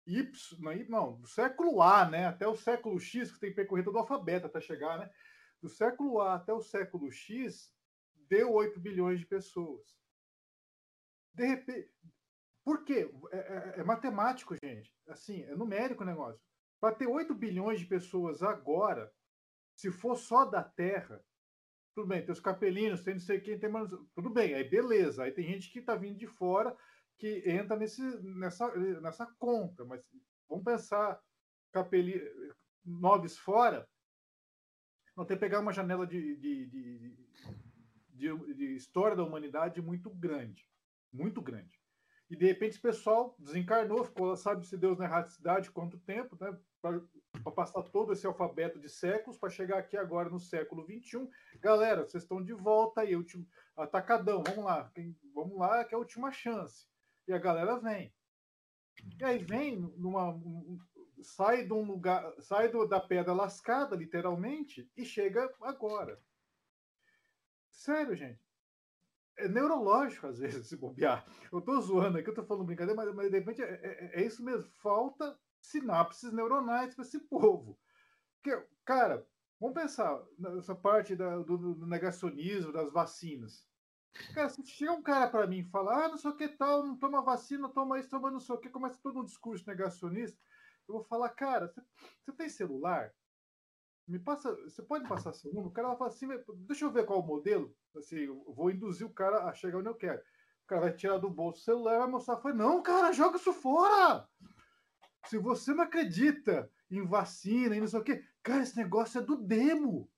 Y, 0.06 0.60
não, 0.60 0.74
não, 0.90 1.22
do 1.22 1.28
século 1.28 1.82
A, 1.82 2.08
né, 2.08 2.28
até 2.28 2.48
o 2.48 2.56
século 2.56 3.00
X, 3.00 3.32
que 3.32 3.40
tem 3.40 3.54
percorrido 3.54 3.92
do 3.92 3.98
alfabeto 3.98 4.48
até 4.48 4.62
chegar, 4.62 5.00
né? 5.00 5.10
Do 5.62 5.70
século 5.70 6.22
A 6.22 6.36
até 6.36 6.54
o 6.54 6.62
século 6.62 7.12
X, 7.12 7.74
deu 8.28 8.54
8 8.54 8.80
bilhões 8.80 9.20
de 9.20 9.26
pessoas. 9.26 10.03
De 11.34 11.46
repente. 11.46 11.90
Por 12.64 12.86
quê? 12.86 13.10
É, 13.32 13.38
é, 13.38 13.74
é 13.80 13.84
matemático, 13.84 14.56
gente. 14.64 14.94
Assim, 15.08 15.44
é 15.44 15.56
numérico 15.56 16.04
o 16.04 16.06
negócio. 16.06 16.40
Para 16.80 16.96
ter 16.96 17.08
8 17.08 17.34
bilhões 17.34 17.80
de 17.80 17.86
pessoas 17.86 18.42
agora, 18.42 19.12
se 19.76 19.92
for 19.92 20.16
só 20.16 20.46
da 20.46 20.64
Terra, 20.64 21.24
tudo 21.94 22.08
bem, 22.08 22.24
tem 22.24 22.32
os 22.32 22.40
capelinos, 22.40 23.04
tem 23.04 23.16
não 23.16 23.22
sei 23.22 23.40
quem, 23.42 23.60
tem 23.60 23.70
mais. 23.70 23.90
Tudo 24.16 24.30
bem, 24.30 24.54
aí 24.54 24.64
beleza. 24.64 25.24
Aí 25.24 25.32
tem 25.32 25.46
gente 25.46 25.72
que 25.72 25.80
está 25.80 25.96
vindo 25.96 26.18
de 26.18 26.28
fora 26.28 26.76
que 27.18 27.44
entra 27.50 27.76
nesse, 27.76 28.02
nessa, 28.22 28.74
nessa 29.02 29.26
conta. 29.38 29.84
Mas 29.86 30.10
vamos 30.48 30.64
pensar 30.64 31.22
capeli, 31.72 32.22
noves 32.86 33.38
fora, 33.38 33.88
não 35.18 35.26
tem 35.26 35.36
que 35.36 35.42
pegar 35.42 35.60
uma 35.60 35.74
janela 35.74 36.08
de, 36.08 36.38
de, 36.38 36.66
de, 36.68 37.18
de, 38.10 38.54
de 38.54 38.76
história 38.76 39.18
da 39.18 39.24
humanidade 39.24 39.82
muito 39.82 40.10
grande 40.10 40.73
muito 41.14 41.42
grande. 41.42 41.80
E 42.30 42.36
de 42.36 42.48
repente 42.48 42.72
esse 42.72 42.82
pessoal 42.82 43.36
desencarnou, 43.38 44.04
ficou, 44.04 44.36
sabe 44.36 44.66
se 44.66 44.76
Deus 44.76 44.98
na 44.98 45.06
erraticidade 45.06 45.70
quanto 45.70 46.00
tempo, 46.00 46.36
né? 46.42 46.58
Para 46.82 47.52
passar 47.52 47.84
todo 47.84 48.12
esse 48.12 48.26
alfabeto 48.26 48.80
de 48.80 48.90
séculos, 48.90 49.38
para 49.38 49.50
chegar 49.50 49.78
aqui 49.78 49.96
agora 49.96 50.30
no 50.30 50.40
século 50.40 50.84
XXI. 50.84 51.30
Galera, 51.60 52.04
vocês 52.04 52.24
estão 52.24 52.44
de 52.44 52.54
volta 52.54 53.02
aí, 53.02 53.16
último, 53.16 53.48
atacadão, 53.78 54.44
vamos 54.44 54.66
lá, 54.66 54.92
vamos 55.34 55.58
lá, 55.58 55.86
que 55.86 55.94
é 55.94 55.96
a 55.96 56.00
última 56.00 56.32
chance. 56.32 56.88
E 57.28 57.34
a 57.34 57.38
galera 57.38 57.80
vem. 57.80 58.12
E 59.20 59.24
aí 59.24 59.38
vem 59.38 59.80
numa. 59.98 60.40
sai 61.22 61.66
de 61.66 61.74
um 61.74 61.84
lugar, 61.84 62.34
sai 62.40 62.70
do, 62.70 62.88
da 62.88 63.00
pedra 63.00 63.34
lascada, 63.34 63.96
literalmente, 63.96 64.90
e 64.98 65.06
chega 65.06 65.54
agora. 65.62 66.20
Sério, 67.70 68.16
gente 68.16 68.53
é 69.38 69.48
neurológico, 69.48 70.28
às 70.28 70.40
vezes, 70.40 70.68
se 70.68 70.76
bobear. 70.76 71.26
Eu 71.52 71.60
estou 71.60 71.80
zoando 71.82 72.18
aqui, 72.18 72.28
eu 72.28 72.32
estou 72.34 72.46
falando 72.46 72.66
brincadeira, 72.66 72.96
mas, 72.96 73.14
mas 73.14 73.32
de 73.32 73.40
repente 73.40 73.62
é, 73.62 73.66
é, 73.66 74.22
é, 74.22 74.26
isso 74.26 74.44
mesmo. 74.44 74.70
Falta 74.82 75.38
sinapses 75.62 76.32
neuronais 76.32 76.94
para 76.94 77.04
esse 77.04 77.20
povo. 77.20 77.80
Porque, 78.42 78.66
cara, 78.86 79.26
vamos 79.60 79.80
pensar 79.80 80.22
nessa 80.38 80.76
parte 80.76 81.16
da, 81.16 81.38
do, 81.38 81.58
do, 81.58 81.88
negacionismo, 81.88 82.74
das 82.74 82.92
vacinas. 82.92 83.66
Cara, 84.34 84.50
se 84.50 84.64
chega 84.66 84.92
um 84.92 85.02
cara 85.02 85.28
para 85.30 85.48
mim 85.48 85.60
e 85.60 85.70
fala, 85.70 86.06
ah, 86.06 86.10
não 86.10 86.18
sei 86.18 86.30
o 86.30 86.36
que 86.36 86.48
tal, 86.48 86.86
não 86.86 86.98
toma 86.98 87.24
vacina, 87.24 87.70
toma 87.70 88.00
isso, 88.00 88.10
toma 88.10 88.30
não 88.30 88.40
sei 88.40 88.54
o 88.54 88.60
que, 88.60 88.70
começa 88.70 89.00
todo 89.02 89.20
um 89.20 89.26
discurso 89.26 89.66
negacionista, 89.66 90.40
eu 90.88 90.96
vou 90.96 91.04
falar, 91.04 91.30
cara, 91.30 91.68
você, 91.68 91.82
você 92.22 92.32
tem 92.34 92.50
celular? 92.50 93.12
Me 94.08 94.20
passa, 94.20 94.54
você 94.64 94.82
pode 94.82 95.08
passar 95.08 95.32
seu 95.34 95.52
número? 95.52 95.70
O 95.70 95.74
cara 95.74 95.90
vai 95.90 95.98
falar 95.98 96.10
assim, 96.10 96.28
deixa 96.68 96.86
eu 96.86 96.92
ver 96.92 97.06
qual 97.06 97.22
o 97.22 97.26
modelo. 97.26 97.74
Assim, 97.96 98.28
vou 98.48 98.70
induzir 98.70 99.08
o 99.08 99.14
cara 99.14 99.46
a 99.46 99.54
chegar 99.54 99.78
onde 99.78 99.88
eu 99.88 99.96
quero. 99.96 100.20
O 100.20 100.68
cara 100.68 100.82
vai 100.82 100.94
tirar 100.94 101.18
do 101.18 101.30
bolso 101.30 101.62
o 101.62 101.64
celular 101.64 102.00
vai 102.00 102.08
mostrar. 102.08 102.38
Foi, 102.38 102.54
não, 102.54 102.82
cara, 102.82 103.14
joga 103.14 103.38
isso 103.38 103.54
fora! 103.54 104.28
Se 105.26 105.38
você 105.38 105.74
não 105.74 105.84
acredita 105.86 106.70
em 106.92 107.06
vacina 107.06 107.76
e 107.76 107.80
não 107.80 107.88
sei 107.88 108.00
o 108.00 108.04
quê, 108.04 108.26
cara, 108.42 108.64
esse 108.64 108.76
negócio 108.76 109.20
é 109.20 109.24
do 109.24 109.38
demo. 109.38 110.10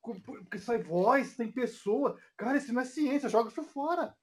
Porque 0.00 0.58
sai 0.58 0.82
voz, 0.82 1.36
tem 1.36 1.52
pessoa. 1.52 2.18
Cara, 2.36 2.56
isso 2.56 2.72
não 2.72 2.80
é 2.80 2.84
ciência, 2.84 3.28
joga 3.28 3.50
isso 3.50 3.62
fora. 3.62 4.16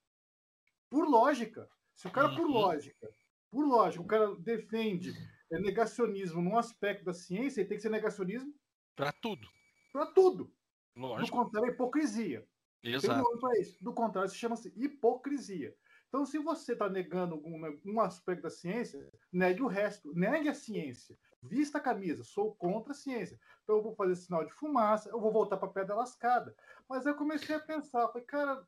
Por 0.89 1.07
lógica. 1.07 1.69
Se 1.95 2.07
o 2.07 2.11
cara, 2.11 2.29
por 2.29 2.45
uhum. 2.45 2.53
lógica, 2.53 3.07
por 3.51 3.65
lógica, 3.65 4.03
o 4.03 4.07
cara 4.07 4.35
defende 4.35 5.13
é 5.51 5.59
negacionismo 5.59 6.41
num 6.41 6.57
aspecto 6.57 7.03
da 7.03 7.13
ciência, 7.13 7.59
ele 7.59 7.67
tem 7.67 7.77
que 7.77 7.81
ser 7.81 7.89
negacionismo 7.89 8.53
para 9.01 9.11
tudo. 9.13 9.49
Para 9.91 10.05
tudo. 10.05 10.53
Lógico. 10.95 11.25
Do 11.25 11.43
contrário, 11.43 11.69
é 11.69 11.73
hipocrisia. 11.73 12.47
Exato. 12.83 13.39
Tem 13.39 13.61
isso. 13.61 13.83
Do 13.83 13.93
contrário, 13.93 14.29
se 14.29 14.37
chama-se 14.37 14.71
hipocrisia. 14.75 15.75
Então, 16.07 16.23
se 16.23 16.37
você 16.37 16.73
está 16.73 16.87
negando 16.87 17.35
um, 17.37 17.79
um, 17.83 17.99
aspecto 17.99 18.43
da 18.43 18.51
ciência, 18.51 19.11
negue 19.31 19.63
o 19.63 19.67
resto, 19.67 20.13
negue 20.13 20.49
a 20.49 20.53
ciência. 20.53 21.17
Vista 21.41 21.79
a 21.79 21.81
camisa, 21.81 22.23
sou 22.23 22.53
contra 22.53 22.91
a 22.91 22.95
ciência. 22.95 23.39
Então, 23.63 23.77
eu 23.77 23.81
vou 23.81 23.95
fazer 23.95 24.15
sinal 24.15 24.45
de 24.45 24.53
fumaça, 24.53 25.09
eu 25.09 25.19
vou 25.19 25.31
voltar 25.31 25.57
para 25.57 25.67
a 25.67 25.73
pedra 25.73 25.95
lascada. 25.95 26.55
Mas 26.87 27.07
eu 27.07 27.15
comecei 27.15 27.55
a 27.55 27.59
pensar, 27.59 28.07
falei, 28.09 28.27
cara, 28.27 28.67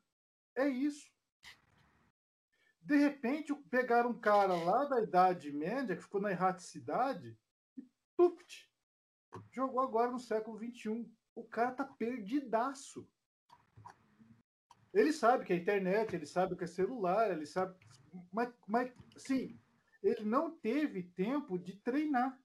é 0.56 0.66
isso. 0.66 1.08
De 2.82 2.96
repente, 2.96 3.54
pegaram 3.70 4.10
um 4.10 4.18
cara 4.18 4.56
lá 4.56 4.84
da 4.86 5.00
Idade 5.00 5.52
Média, 5.52 5.94
que 5.94 6.02
ficou 6.02 6.20
na 6.20 6.32
erraticidade, 6.32 7.38
e 7.78 7.86
tupt, 8.16 8.68
jogou 9.52 9.80
agora 9.80 10.10
no 10.10 10.18
século 10.18 10.58
XXI. 10.58 11.10
O 11.34 11.44
cara 11.44 11.72
tá 11.72 11.84
perdidaço. 11.84 13.08
Ele 14.92 15.12
sabe 15.12 15.44
que 15.44 15.52
é 15.52 15.56
internet, 15.56 16.14
ele 16.14 16.26
sabe 16.26 16.56
que 16.56 16.64
é 16.64 16.68
celular, 16.68 17.30
ele 17.30 17.46
sabe. 17.46 17.76
Mas, 18.32 18.52
mas 18.66 18.92
sim, 19.16 19.58
ele 20.02 20.24
não 20.24 20.56
teve 20.56 21.02
tempo 21.02 21.58
de 21.58 21.76
treinar, 21.76 22.40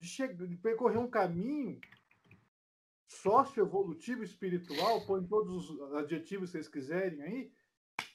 de, 0.00 0.08
chegar, 0.08 0.46
de 0.46 0.56
percorrer 0.56 0.98
um 0.98 1.08
caminho 1.08 1.80
socioevolutivo 3.06 4.24
espiritual, 4.24 5.06
põe 5.06 5.24
todos 5.24 5.70
os 5.70 5.94
adjetivos 5.94 6.50
que 6.50 6.52
vocês 6.52 6.68
quiserem 6.68 7.22
aí, 7.22 7.52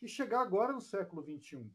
e 0.01 0.07
chegar 0.07 0.41
agora 0.41 0.73
no 0.73 0.81
século 0.81 1.23
XXI. 1.23 1.71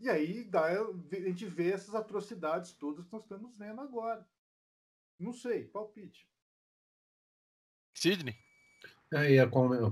E 0.00 0.08
aí 0.08 0.44
dá, 0.44 0.64
a 0.64 1.20
gente 1.20 1.44
vê 1.44 1.70
essas 1.70 1.94
atrocidades 1.94 2.72
todas 2.72 3.04
que 3.04 3.12
nós 3.12 3.22
estamos 3.22 3.56
vendo 3.56 3.80
agora. 3.82 4.26
Não 5.18 5.32
sei, 5.32 5.64
palpite. 5.64 6.26
Sidney? 7.94 8.34
Eu 9.12 9.28
ia 9.28 9.50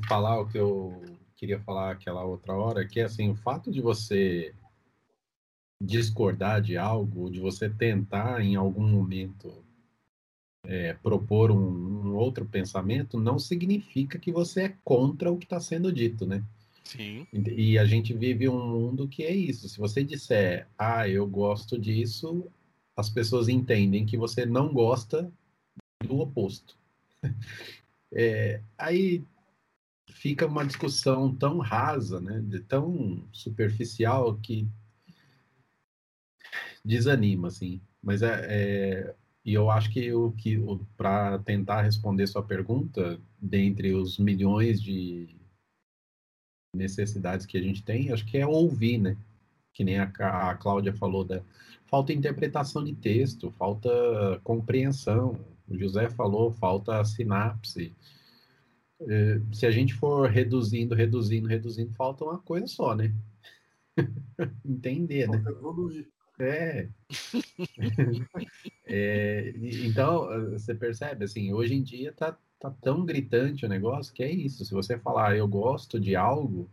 falar 0.08 0.40
o 0.40 0.48
que 0.48 0.56
eu 0.56 1.02
queria 1.36 1.60
falar 1.60 1.90
aquela 1.90 2.24
outra 2.24 2.54
hora, 2.54 2.86
que 2.86 3.00
é 3.00 3.04
assim, 3.04 3.30
o 3.30 3.36
fato 3.36 3.70
de 3.70 3.82
você 3.82 4.54
discordar 5.80 6.62
de 6.62 6.76
algo, 6.76 7.30
de 7.30 7.38
você 7.38 7.68
tentar 7.68 8.40
em 8.40 8.56
algum 8.56 8.88
momento 8.88 9.64
é, 10.64 10.94
propor 10.94 11.50
um, 11.50 11.56
um, 11.58 12.16
outro 12.16 12.46
pensamento, 12.46 13.18
não 13.18 13.38
significa 13.38 14.18
que 14.18 14.32
você 14.32 14.62
é 14.62 14.76
contra 14.82 15.30
o 15.30 15.38
que 15.38 15.44
está 15.44 15.60
sendo 15.60 15.92
dito, 15.92 16.26
né? 16.26 16.42
Sim. 16.88 17.26
E 17.33 17.78
a 17.78 17.85
gente 17.85 18.14
vive 18.14 18.49
um 18.49 18.66
mundo 18.66 19.07
que 19.07 19.23
é 19.23 19.30
isso. 19.30 19.68
Se 19.68 19.78
você 19.78 20.02
disser, 20.02 20.66
ah, 20.78 21.07
eu 21.07 21.26
gosto 21.26 21.78
disso, 21.78 22.50
as 22.97 23.11
pessoas 23.11 23.49
entendem 23.49 24.07
que 24.07 24.16
você 24.16 24.47
não 24.47 24.73
gosta 24.73 25.30
do 26.04 26.18
oposto. 26.18 26.76
É, 28.11 28.62
aí 28.78 29.23
fica 30.09 30.47
uma 30.47 30.64
discussão 30.64 31.35
tão 31.35 31.59
rasa, 31.59 32.18
né, 32.18 32.42
tão 32.66 33.23
superficial 33.30 34.35
que 34.38 34.66
desanima, 36.83 37.49
assim. 37.49 37.83
Mas 38.02 38.23
é, 38.23 38.47
é 38.49 39.14
e 39.45 39.54
eu 39.54 39.71
acho 39.71 39.90
que 39.90 40.12
o 40.12 40.33
que 40.33 40.59
para 40.97 41.38
tentar 41.38 41.83
responder 41.83 42.26
sua 42.26 42.42
pergunta, 42.42 43.21
dentre 43.40 43.95
os 43.95 44.18
milhões 44.18 44.80
de 44.80 45.38
necessidades 46.78 47.44
que 47.44 47.58
a 47.58 47.62
gente 47.62 47.82
tem, 47.82 48.12
acho 48.12 48.25
que 48.25 48.38
é 48.38 48.47
ouvir, 48.47 48.99
né? 48.99 49.16
Que 49.75 49.85
nem 49.85 49.99
a, 49.99 50.04
a 50.04 50.54
Cláudia 50.54 50.92
falou 50.92 51.25
da 51.25 51.42
falta 51.87 52.12
interpretação 52.12 52.85
de 52.85 52.94
texto, 52.94 53.50
falta 53.50 53.90
compreensão, 54.44 55.38
o 55.68 55.78
José 55.78 56.08
falou, 56.08 56.52
falta 56.52 57.04
sinapse. 57.04 57.94
É, 59.00 59.40
se 59.52 59.66
a 59.66 59.70
gente 59.70 59.94
for 59.94 60.28
reduzindo, 60.28 60.94
reduzindo, 60.94 61.47
reduzindo, 61.47 61.92
falta 61.94 62.25
uma 62.25 62.38
coisa 62.38 62.66
só, 62.66 62.94
né? 62.94 63.14
entender, 64.64 65.28
né? 65.28 65.42
Evoluir. 65.47 66.08
É. 66.38 66.88
é. 68.87 69.52
Então, 69.85 70.28
você 70.52 70.75
percebe, 70.75 71.25
assim, 71.25 71.52
hoje 71.52 71.75
em 71.75 71.83
dia 71.83 72.12
tá, 72.12 72.38
tá 72.59 72.71
tão 72.71 73.04
gritante 73.04 73.66
o 73.66 73.68
negócio 73.68 74.14
que 74.14 74.23
é 74.23 74.30
isso. 74.30 74.64
Se 74.64 74.73
você 74.73 74.99
falar, 74.99 75.37
eu 75.37 75.49
gosto 75.49 75.99
de 75.99 76.14
algo, 76.14 76.71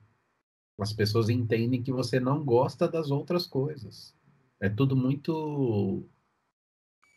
as 0.79 0.93
pessoas 0.93 1.29
entendem 1.29 1.81
que 1.81 1.91
você 1.91 2.19
não 2.19 2.43
gosta 2.43 2.87
das 2.87 3.09
outras 3.09 3.47
coisas. 3.47 4.15
É 4.59 4.69
tudo 4.69 4.95
muito 4.95 6.07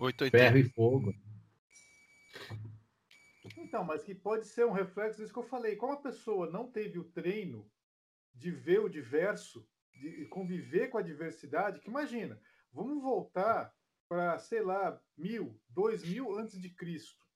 880. 0.01 0.39
ferro 0.39 0.59
e 0.59 0.65
fogo. 0.71 1.15
Então, 3.57 3.85
mas 3.85 4.03
que 4.03 4.15
pode 4.15 4.47
ser 4.47 4.65
um 4.65 4.73
reflexo 4.73 5.21
disso 5.21 5.33
que 5.33 5.39
eu 5.39 5.45
falei. 5.45 5.77
Como 5.77 5.93
a 5.93 6.01
pessoa 6.01 6.51
não 6.51 6.71
teve 6.71 6.99
o 6.99 7.05
treino 7.05 7.69
de 8.35 8.51
ver 8.51 8.81
o 8.81 8.89
diverso, 8.89 9.67
de 9.99 10.27
conviver 10.27 10.89
com 10.89 10.99
a 10.99 11.03
diversidade, 11.03 11.81
que 11.81 11.89
imagina, 11.89 12.41
vamos 12.73 13.03
voltar 13.03 13.75
para, 14.09 14.39
sei 14.39 14.63
lá, 14.63 15.01
mil, 15.17 15.61
dois 15.69 16.03
mil 16.03 16.39
antes 16.39 16.61
de 16.61 16.71
Cristo. 16.71 17.27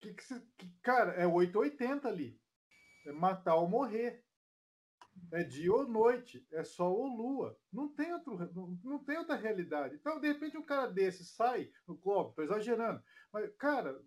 Que, 0.00 0.14
que, 0.14 0.40
que, 0.58 0.70
cara, 0.82 1.12
é 1.12 1.26
880 1.26 2.08
ali. 2.08 2.40
É 3.06 3.12
matar 3.12 3.56
ou 3.56 3.68
morrer. 3.68 4.24
É 5.30 5.44
dia 5.44 5.70
ou 5.72 5.86
noite, 5.86 6.46
é 6.50 6.64
sol 6.64 6.96
ou 6.96 7.06
lua. 7.06 7.58
Não 7.70 7.94
tem, 7.94 8.12
outro, 8.14 8.36
não, 8.54 8.78
não 8.82 9.04
tem 9.04 9.18
outra 9.18 9.36
realidade. 9.36 9.94
Então, 9.94 10.18
de 10.18 10.26
repente, 10.26 10.56
um 10.56 10.64
cara 10.64 10.86
desse 10.86 11.24
sai 11.24 11.70
no 11.86 11.98
clube, 11.98 12.30
estou 12.30 12.44
exagerando, 12.44 13.02
mas, 13.30 13.54
cara, 13.56 14.02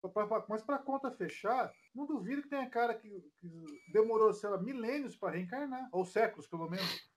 pra, 0.00 0.46
mas 0.48 0.62
para 0.62 0.78
conta 0.78 1.10
fechar, 1.10 1.72
não 1.94 2.06
duvido 2.06 2.42
que 2.42 2.48
tenha 2.48 2.68
cara 2.70 2.94
que, 2.94 3.08
que 3.38 3.64
demorou, 3.92 4.32
sei 4.32 4.48
lá, 4.48 4.58
milênios 4.60 5.16
para 5.16 5.34
reencarnar, 5.36 5.88
ou 5.92 6.04
séculos, 6.04 6.46
pelo 6.46 6.68
menos. 6.68 7.10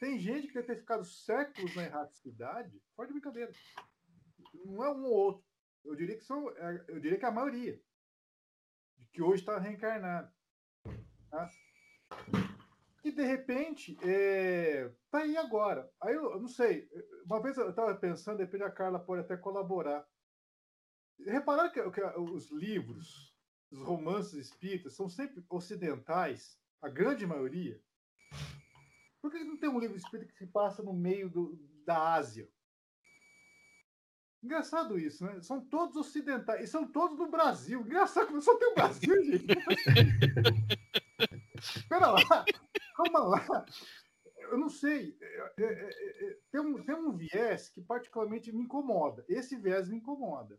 Tem 0.00 0.18
gente 0.18 0.46
que 0.46 0.54
deve 0.54 0.66
ter 0.66 0.76
ficado 0.76 1.04
séculos 1.04 1.74
na 1.74 1.84
erraticidade, 1.84 2.80
fora 2.94 3.08
de 3.08 3.14
brincadeira. 3.14 3.52
Não 4.64 4.84
é 4.84 4.90
um 4.94 5.04
ou 5.04 5.12
outro. 5.12 5.44
Eu 5.84 5.96
diria 5.96 6.16
que 6.16 6.24
são, 6.24 6.48
é, 6.50 6.84
eu 6.88 7.00
diria 7.00 7.18
que 7.18 7.24
é 7.24 7.28
a 7.28 7.32
maioria 7.32 7.80
que 9.12 9.22
hoje 9.22 9.42
está 9.42 9.58
reencarnado. 9.58 10.32
Tá? 11.30 11.50
E 13.04 13.10
de 13.10 13.22
repente, 13.22 13.96
é, 14.02 14.92
tá 15.10 15.20
aí 15.20 15.36
agora. 15.36 15.90
Aí 16.00 16.14
eu, 16.14 16.32
eu 16.32 16.40
não 16.40 16.48
sei, 16.48 16.88
uma 17.24 17.42
vez 17.42 17.56
eu 17.56 17.70
estava 17.70 17.94
pensando, 17.96 18.46
de 18.46 18.62
a 18.62 18.70
Carla 18.70 18.98
pode 18.98 19.22
até 19.22 19.36
colaborar. 19.36 20.06
Repararam 21.26 21.72
que, 21.72 21.90
que 21.90 22.00
os 22.00 22.50
livros, 22.52 23.27
os 23.70 23.82
romances 23.82 24.34
espíritas 24.34 24.94
são 24.94 25.08
sempre 25.08 25.44
ocidentais, 25.48 26.58
a 26.80 26.88
grande 26.88 27.26
maioria? 27.26 27.80
Por 29.20 29.30
que 29.30 29.42
não 29.44 29.56
tem 29.56 29.68
um 29.68 29.80
livro 29.80 29.96
espírita 29.96 30.32
que 30.32 30.38
se 30.38 30.46
passa 30.46 30.82
no 30.82 30.92
meio 30.92 31.28
do, 31.28 31.58
da 31.84 32.14
Ásia? 32.14 32.48
Engraçado 34.42 34.98
isso, 34.98 35.24
né? 35.24 35.40
São 35.40 35.60
todos 35.60 35.96
ocidentais. 35.96 36.62
E 36.62 36.66
são 36.66 36.86
todos 36.86 37.18
do 37.18 37.28
Brasil. 37.28 37.80
Engraçado, 37.80 38.40
só 38.40 38.56
tem 38.56 38.68
o 38.68 38.74
Brasil, 38.74 39.22
gente. 39.24 39.46
Espera 41.58 42.12
lá. 42.12 42.44
Calma 42.96 43.18
lá. 43.18 43.66
Eu 44.36 44.58
não 44.58 44.68
sei. 44.68 45.16
É, 45.20 45.52
é, 45.58 45.64
é, 45.64 46.30
é, 46.30 46.38
tem, 46.52 46.60
um, 46.60 46.84
tem 46.84 46.94
um 46.94 47.16
viés 47.16 47.68
que 47.68 47.80
particularmente 47.82 48.52
me 48.52 48.62
incomoda. 48.62 49.24
Esse 49.28 49.56
viés 49.56 49.88
me 49.88 49.96
incomoda. 49.96 50.58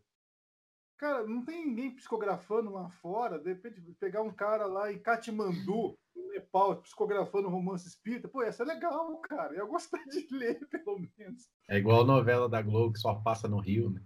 Cara, 1.00 1.26
não 1.26 1.42
tem 1.42 1.66
ninguém 1.66 1.94
psicografando 1.94 2.70
lá 2.70 2.90
fora, 2.90 3.38
de 3.38 3.48
repente 3.48 3.80
pegar 3.98 4.20
um 4.20 4.30
cara 4.30 4.66
lá 4.66 4.92
em 4.92 4.98
Katmandu, 4.98 5.98
no 6.14 6.28
Nepal, 6.28 6.76
psicografando 6.82 7.48
romance 7.48 7.88
espírita, 7.88 8.28
pô, 8.28 8.42
essa 8.42 8.64
é 8.64 8.66
legal, 8.66 9.18
cara. 9.22 9.54
Eu 9.54 9.66
gostaria 9.66 10.06
de 10.06 10.28
ler, 10.30 10.60
pelo 10.68 10.98
menos. 11.16 11.48
É 11.70 11.78
igual 11.78 12.02
a 12.02 12.06
novela 12.06 12.50
da 12.50 12.60
Globo 12.60 12.92
que 12.92 12.98
só 12.98 13.14
passa 13.14 13.48
no 13.48 13.60
Rio, 13.60 13.88
né? 13.88 14.02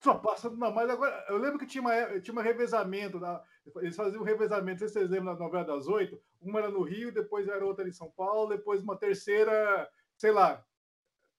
Só 0.00 0.14
passa. 0.14 0.48
Não, 0.48 0.72
mas 0.72 0.88
agora. 0.88 1.26
Eu 1.28 1.38
lembro 1.38 1.58
que 1.58 1.66
tinha, 1.66 1.82
uma, 1.82 2.20
tinha 2.20 2.32
um 2.32 2.40
revezamento. 2.40 3.18
Da, 3.18 3.42
eles 3.78 3.96
faziam 3.96 4.22
um 4.22 4.24
revezamento, 4.24 4.70
não 4.70 4.78
sei 4.78 4.86
se 4.86 4.94
vocês 4.94 5.10
lembram 5.10 5.34
da 5.34 5.40
novela 5.40 5.64
das 5.64 5.88
oito. 5.88 6.22
Uma 6.40 6.60
era 6.60 6.70
no 6.70 6.84
Rio, 6.84 7.12
depois 7.12 7.48
era 7.48 7.66
outra 7.66 7.88
em 7.88 7.92
São 7.92 8.12
Paulo, 8.12 8.50
depois 8.50 8.80
uma 8.80 8.96
terceira, 8.96 9.90
sei 10.16 10.30
lá, 10.30 10.64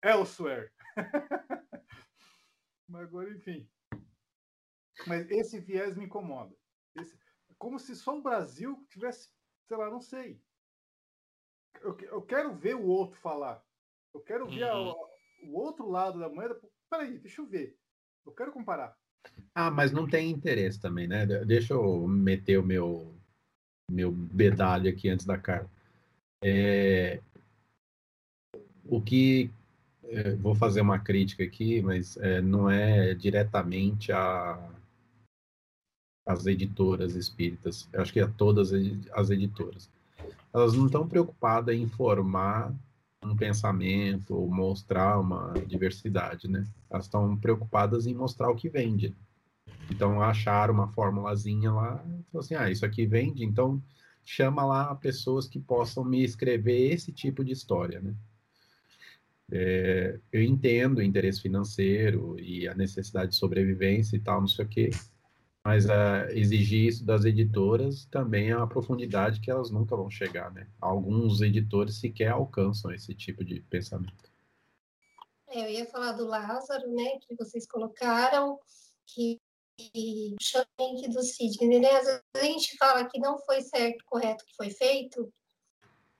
elsewhere. 0.03 0.69
mas 2.89 3.03
agora, 3.03 3.31
enfim. 3.31 3.65
Mas 5.07 5.29
esse 5.29 5.59
viés 5.59 5.95
me 5.95 6.05
incomoda. 6.05 6.55
Esse, 6.95 7.17
como 7.57 7.79
se 7.79 7.95
só 7.95 8.17
o 8.17 8.21
Brasil 8.21 8.85
tivesse, 8.89 9.29
sei 9.67 9.77
lá, 9.77 9.89
não 9.89 10.01
sei. 10.01 10.41
Eu, 11.81 11.97
eu 11.99 12.21
quero 12.21 12.55
ver 12.55 12.75
o 12.75 12.85
outro 12.85 13.19
falar. 13.19 13.63
Eu 14.13 14.21
quero 14.21 14.47
ver 14.47 14.63
uhum. 14.65 14.89
a, 14.89 14.95
o 15.43 15.55
outro 15.55 15.89
lado 15.89 16.19
da 16.19 16.29
moeda. 16.29 16.59
Peraí, 16.89 17.19
deixa 17.19 17.41
eu 17.41 17.45
ver. 17.45 17.77
Eu 18.25 18.31
quero 18.31 18.51
comparar. 18.51 18.97
Ah, 19.53 19.69
mas 19.69 19.91
não 19.91 20.07
tem 20.07 20.29
interesse 20.29 20.79
também, 20.79 21.07
né? 21.07 21.25
Deixa 21.25 21.73
eu 21.73 22.07
meter 22.07 22.57
o 22.57 22.65
meu 22.65 23.13
meu 23.91 24.11
bedalho 24.11 24.89
aqui 24.89 25.09
antes 25.09 25.25
da 25.25 25.37
Carla. 25.37 25.69
É, 26.43 27.19
o 28.85 29.01
que 29.01 29.51
é, 30.03 30.35
vou 30.35 30.55
fazer 30.55 30.81
uma 30.81 30.99
crítica 30.99 31.43
aqui, 31.43 31.81
mas 31.81 32.15
é, 32.17 32.41
não 32.41 32.69
é 32.69 33.13
diretamente 33.13 34.11
a 34.11 34.69
as 36.29 36.45
editoras 36.45 37.15
espíritas, 37.15 37.89
eu 37.91 38.03
acho 38.03 38.13
que 38.13 38.19
a 38.19 38.27
todas 38.27 38.71
as 39.13 39.31
editoras. 39.31 39.89
Elas 40.53 40.75
não 40.75 40.85
estão 40.85 41.07
preocupadas 41.07 41.75
em 41.75 41.81
informar 41.81 42.71
um 43.23 43.35
pensamento 43.35 44.35
ou 44.35 44.47
mostrar 44.47 45.19
uma 45.19 45.53
diversidade, 45.65 46.47
né? 46.47 46.67
Elas 46.87 47.05
estão 47.05 47.35
preocupadas 47.35 48.05
em 48.05 48.13
mostrar 48.13 48.47
o 48.51 48.55
que 48.55 48.69
vende. 48.69 49.15
Então 49.89 50.21
acharam 50.21 50.71
uma 50.71 50.87
formulazinha 50.89 51.71
lá, 51.71 52.05
assim, 52.35 52.53
ah, 52.53 52.69
isso 52.69 52.85
aqui 52.85 53.07
vende, 53.07 53.43
então 53.43 53.81
chama 54.23 54.63
lá 54.63 54.93
pessoas 54.93 55.47
que 55.47 55.59
possam 55.59 56.05
me 56.05 56.23
escrever 56.23 56.93
esse 56.93 57.11
tipo 57.11 57.43
de 57.43 57.53
história, 57.53 57.99
né? 57.99 58.13
É, 59.51 60.19
eu 60.31 60.43
entendo 60.43 60.99
o 60.99 61.01
interesse 61.01 61.41
financeiro 61.41 62.39
e 62.39 62.67
a 62.67 62.75
necessidade 62.75 63.31
de 63.31 63.37
sobrevivência 63.37 64.15
e 64.15 64.19
tal, 64.19 64.41
não 64.41 64.47
sei 64.47 64.63
o 64.63 64.67
quê, 64.67 64.91
mas 65.69 65.85
uh, 65.85 66.27
exigir 66.31 66.87
isso 66.87 67.05
das 67.05 67.25
editoras 67.25 68.05
também 68.05 68.49
é 68.49 68.57
uma 68.57 68.67
profundidade 68.67 69.39
que 69.39 69.51
elas 69.51 69.69
nunca 69.69 69.95
vão 69.95 70.09
chegar, 70.09 70.51
né? 70.51 70.67
Alguns 70.81 71.41
editores 71.41 71.99
sequer 71.99 72.31
alcançam 72.31 72.91
esse 72.91 73.13
tipo 73.13 73.45
de 73.45 73.61
pensamento. 73.61 74.31
É, 75.47 75.65
eu 75.65 75.69
ia 75.69 75.85
falar 75.85 76.13
do 76.13 76.25
Lázaro, 76.25 76.91
né, 76.91 77.19
que 77.19 77.35
vocês 77.35 77.67
colocaram, 77.67 78.59
que 79.05 79.39
o 79.77 81.13
do 81.13 81.21
Sidney, 81.21 81.79
né? 81.79 81.91
Às 81.91 82.05
vezes 82.07 82.21
a 82.35 82.43
gente 82.45 82.75
fala 82.75 83.05
que 83.05 83.19
não 83.19 83.37
foi 83.37 83.61
certo, 83.61 84.03
correto 84.07 84.43
que 84.47 84.55
foi 84.55 84.71
feito, 84.71 85.31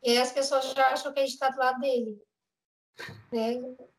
e 0.03 0.11
aí 0.11 0.19
as 0.19 0.31
pessoas 0.31 0.71
já 0.73 0.89
acham 0.89 1.11
que 1.11 1.21
a 1.21 1.23
gente 1.23 1.33
está 1.33 1.49
do 1.49 1.57
lado 1.57 1.79
dele. 1.79 2.21
Né? 3.31 3.53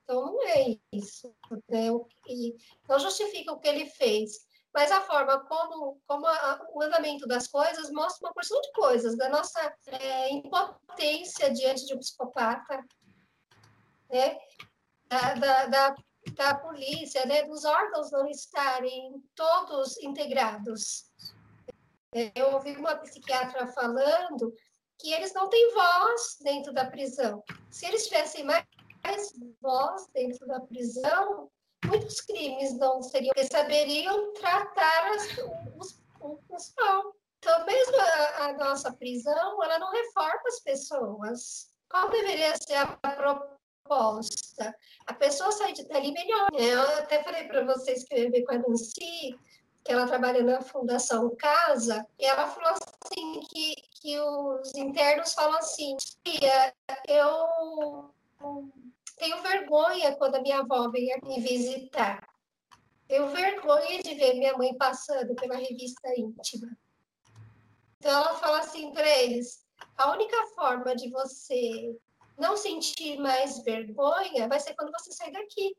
Então 0.04 0.26
não 0.26 0.46
é 0.46 0.78
isso. 0.92 1.34
Né? 1.68 1.88
E 2.28 2.54
não 2.88 3.00
justifica 3.00 3.52
o 3.52 3.58
que 3.58 3.66
ele 3.66 3.86
fez 3.86 4.48
mas 4.72 4.90
a 4.92 5.00
forma 5.00 5.44
como, 5.46 6.00
como 6.06 6.26
a, 6.26 6.66
o 6.72 6.82
andamento 6.82 7.26
das 7.26 7.48
coisas 7.48 7.90
mostra 7.90 8.26
uma 8.26 8.34
porção 8.34 8.60
de 8.60 8.72
coisas, 8.72 9.16
da 9.16 9.28
nossa 9.28 9.60
é, 9.86 10.30
impotência 10.30 11.50
diante 11.52 11.86
de 11.86 11.94
um 11.94 11.98
psicopata, 11.98 12.84
né? 14.08 14.38
da, 15.06 15.34
da, 15.34 15.66
da, 15.66 15.94
da 16.34 16.54
polícia, 16.54 17.26
né? 17.26 17.42
dos 17.42 17.64
órgãos 17.64 18.10
não 18.12 18.28
estarem 18.28 19.22
todos 19.34 19.98
integrados. 19.98 21.10
Eu 22.34 22.52
ouvi 22.54 22.76
uma 22.76 22.96
psiquiatra 22.96 23.66
falando 23.68 24.52
que 24.98 25.12
eles 25.12 25.32
não 25.32 25.48
têm 25.48 25.72
voz 25.72 26.36
dentro 26.42 26.72
da 26.72 26.84
prisão. 26.84 27.42
Se 27.70 27.86
eles 27.86 28.06
tivessem 28.06 28.44
mais 28.44 28.66
voz 29.60 30.06
dentro 30.12 30.46
da 30.46 30.60
prisão, 30.60 31.50
muitos 31.90 32.20
crimes 32.20 32.78
não 32.78 33.02
seriam, 33.02 33.32
porque 33.34 33.48
saberiam 33.50 34.32
tratar 34.34 35.10
as, 35.12 35.26
os, 35.76 36.00
os 36.48 36.68
pau. 36.70 37.14
Então, 37.38 37.66
mesmo 37.66 37.96
a, 37.96 38.44
a, 38.44 38.52
nossa 38.52 38.92
prisão, 38.92 39.62
ela 39.62 39.78
não 39.78 39.90
reforma 39.90 40.40
as 40.46 40.60
pessoas. 40.60 41.70
Qual 41.88 42.10
deveria 42.10 42.54
ser 42.56 42.74
a 42.74 42.86
proposta? 42.86 44.74
A 45.06 45.14
pessoa 45.14 45.50
sair 45.50 45.74
dali 45.88 46.12
melhor. 46.12 46.48
Eu 46.52 46.82
até 46.98 47.22
falei 47.22 47.44
para 47.44 47.64
vocês 47.64 48.04
que 48.04 48.14
eu 48.14 48.18
ia 48.24 48.30
ver 48.30 48.44
com 48.44 48.54
a 48.54 48.58
Nancy, 48.58 49.38
que 49.82 49.92
ela 49.92 50.06
trabalha 50.06 50.42
na 50.42 50.60
Fundação 50.60 51.34
Casa, 51.36 52.06
e 52.18 52.26
ela 52.26 52.46
falou 52.46 52.70
assim 52.70 53.40
que, 53.50 53.74
que 54.00 54.20
os 54.20 54.74
internos 54.74 55.32
falam 55.32 55.56
assim, 55.56 55.96
eu 57.08 58.10
tenho 59.20 59.42
vergonha 59.42 60.16
quando 60.16 60.36
a 60.36 60.40
minha 60.40 60.60
avó 60.60 60.90
vem 60.90 61.14
me 61.22 61.40
visitar. 61.40 62.26
Tenho 63.06 63.28
vergonha 63.28 64.02
de 64.02 64.14
ver 64.14 64.34
minha 64.34 64.56
mãe 64.56 64.74
passando 64.76 65.34
pela 65.34 65.56
revista 65.56 66.08
íntima. 66.16 66.74
Então 67.98 68.10
ela 68.10 68.34
fala 68.38 68.60
assim 68.60 68.90
para 68.92 69.06
eles: 69.06 69.66
a 69.96 70.10
única 70.12 70.46
forma 70.54 70.96
de 70.96 71.10
você 71.10 71.94
não 72.38 72.56
sentir 72.56 73.18
mais 73.18 73.62
vergonha 73.62 74.48
vai 74.48 74.58
ser 74.58 74.74
quando 74.74 74.90
você 74.90 75.12
sair 75.12 75.32
daqui. 75.32 75.76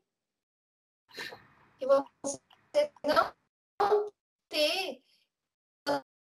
E 1.80 1.86
você 1.86 2.92
não 3.04 4.12
ter 4.48 5.02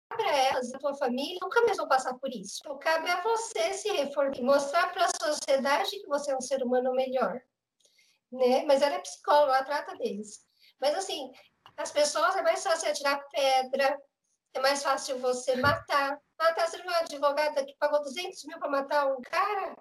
para 0.08 0.38
elas, 0.38 0.74
a 0.74 0.80
tua 0.80 0.96
família, 0.96 1.38
nunca 1.42 1.62
mais 1.62 1.78
vão 1.78 1.88
passar 1.88 2.14
por 2.16 2.30
isso. 2.30 2.60
Então, 2.62 2.78
cabe 2.80 3.10
a 3.10 3.22
você 3.22 3.74
se 3.74 3.90
reformar, 3.90 4.42
mostrar 4.42 4.92
para 4.92 5.06
a 5.06 5.28
sociedade 5.28 6.00
que 6.00 6.08
você 6.08 6.32
é 6.32 6.36
um 6.36 6.42
ser 6.42 6.64
humano 6.64 6.94
melhor. 6.94 7.42
Né? 8.32 8.64
Mas 8.66 8.82
ela 8.82 8.96
é 8.96 9.00
psicóloga, 9.00 9.56
ela 9.56 9.64
trata 9.64 9.96
deles. 9.98 10.46
Mas, 10.80 10.96
assim, 10.96 11.32
as 11.76 11.92
pessoas 11.92 12.36
é 12.36 12.42
mais 12.42 12.64
fácil 12.64 12.90
atirar 12.90 13.24
pedra, 13.30 13.98
é 14.54 14.60
mais 14.60 14.84
fácil 14.84 15.20
você 15.20 15.56
matar. 15.56 16.20
Matar, 16.40 16.68
você 16.68 16.78
viu 16.78 16.88
uma 16.88 17.00
advogada 17.00 17.66
que 17.66 17.76
pagou 17.80 18.02
200 18.02 18.44
mil 18.46 18.60
para 18.60 18.70
matar 18.70 19.08
um 19.08 19.22
cara? 19.22 19.76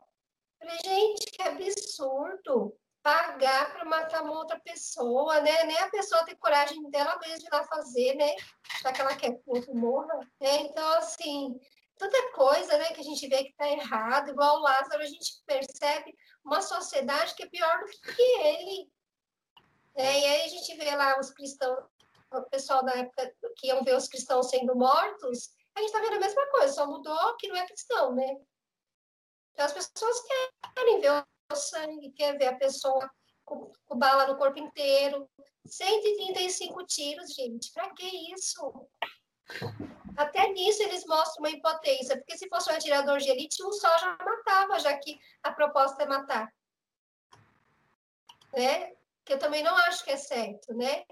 Falei, 0.58 0.78
gente, 0.84 1.30
que 1.30 1.42
absurdo 1.42 2.76
pagar 3.07 3.73
para 3.73 3.85
matar 3.85 4.25
uma 4.25 4.33
outra 4.33 4.59
pessoa, 4.59 5.40
né? 5.40 5.62
Nem 5.62 5.79
a 5.79 5.88
pessoa 5.90 6.25
tem 6.25 6.35
coragem 6.35 6.90
dela 6.90 7.16
mesma 7.21 7.38
de 7.38 7.47
ir 7.47 7.53
lá 7.53 7.62
fazer, 7.62 8.16
né? 8.16 8.35
Já 8.83 8.92
que 8.92 9.01
ela 9.01 9.14
quer 9.14 9.31
que 9.31 9.42
o 9.47 9.55
outro 9.55 9.73
morra. 9.77 10.19
Né? 10.40 10.62
Então, 10.62 10.88
assim, 10.95 11.57
tanta 11.97 12.33
coisa 12.33 12.77
né, 12.77 12.87
que 12.87 13.01
a 13.01 13.05
gente 13.05 13.29
vê 13.29 13.45
que 13.45 13.51
está 13.51 13.69
errado, 13.69 14.31
igual 14.31 14.57
o 14.57 14.62
Lázaro, 14.62 15.01
a 15.01 15.07
gente 15.07 15.40
percebe 15.47 16.19
uma 16.45 16.61
sociedade 16.61 17.37
que 17.37 17.45
é 17.45 17.49
pior 17.49 17.79
do 17.79 18.12
que 18.12 18.23
ele. 18.23 18.90
É, 19.95 20.21
e 20.21 20.25
aí 20.25 20.45
a 20.45 20.49
gente 20.49 20.77
vê 20.77 20.97
lá 20.97 21.16
os 21.21 21.31
cristãos, 21.31 21.85
o 22.33 22.42
pessoal 22.51 22.85
da 22.85 22.92
época 22.92 23.33
que 23.57 23.69
iam 23.69 23.85
ver 23.85 23.95
os 23.95 24.09
cristãos 24.09 24.51
sendo 24.51 24.75
mortos, 24.75 25.55
a 25.77 25.81
gente 25.81 25.90
está 25.90 26.01
vendo 26.01 26.16
a 26.16 26.21
mesma 26.27 26.45
coisa, 26.51 26.73
só 26.73 26.87
mudou 26.88 27.37
que 27.37 27.47
não 27.47 27.57
é 27.57 27.66
cristão, 27.66 28.16
né? 28.16 28.37
Então 29.53 29.64
as 29.64 29.73
pessoas 29.73 30.23
querem 30.75 31.01
ver 31.01 31.25
o 31.52 31.56
sangue, 31.56 32.12
quer 32.12 32.37
ver 32.37 32.48
a 32.48 32.56
pessoa 32.56 33.11
com, 33.44 33.70
com 33.87 33.98
bala 33.98 34.26
no 34.26 34.37
corpo 34.37 34.59
inteiro. 34.59 35.28
135 35.66 36.87
tiros, 36.87 37.35
gente, 37.35 37.72
para 37.72 37.90
que 37.90 38.06
isso? 38.32 38.88
Até 40.16 40.48
nisso 40.52 40.82
eles 40.82 41.04
mostram 41.06 41.44
uma 41.44 41.50
impotência, 41.50 42.16
porque 42.16 42.38
se 42.38 42.48
fosse 42.48 42.70
um 42.70 42.74
atirador 42.74 43.18
de 43.18 43.28
elite, 43.28 43.62
um 43.64 43.72
só 43.72 43.98
já 43.98 44.16
matava, 44.24 44.78
já 44.78 44.96
que 44.96 45.18
a 45.42 45.52
proposta 45.52 46.02
é 46.02 46.06
matar. 46.06 46.52
Né? 48.54 48.94
Que 49.24 49.35
eu 49.35 49.38
também 49.38 49.62
não 49.62 49.76
acho 49.76 50.04
que 50.04 50.11
é 50.11 50.16
certo, 50.16 50.72
né? 50.74 51.04